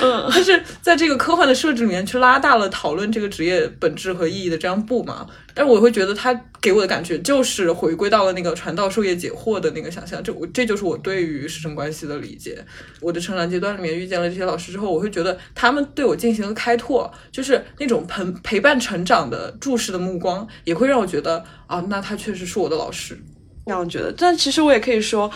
[0.00, 5.26] 嗯， 但是在这个科幻的设置里面，去拉大了讨论这个职业本质和意义的这样步嘛。
[5.56, 12.64] 但是我会觉得他给我的感觉就是回归到了那个传道授业解惑的那个想象，这我这就是我对于师生关系的理解。
[13.00, 21.44] 我的成长阶段里面遇见了这些老师之后，我会觉得他们对我进行了开拓，就是那种陪陪伴成长的注视的目光，也会让我觉得
[21.74, 23.18] 啊，那他确实是我的老师。
[23.66, 24.14] 这样觉得。
[24.16, 25.30] 但其实我也可以说，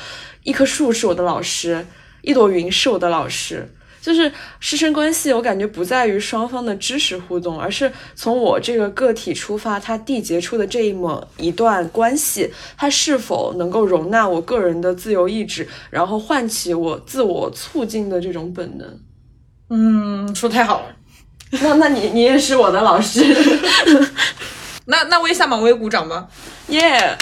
[0.44, 1.84] 一棵树是我的老师，
[2.22, 3.68] 一朵云是我的老师。
[4.00, 19.00] 就是师生关系，我感觉不在于双方的知识互动，而是从我这个个体出发，它缔结出的这一抹一段关系，它是否能够容纳我个人的自由意志，然后唤起我自我促进的这种本能。
[19.70, 20.96] 嗯，说太好了。
[21.60, 23.20] 那那你你也是我的老师，
[24.88, 26.26] 那那我也下马威鼓掌吧。
[26.68, 27.16] 耶、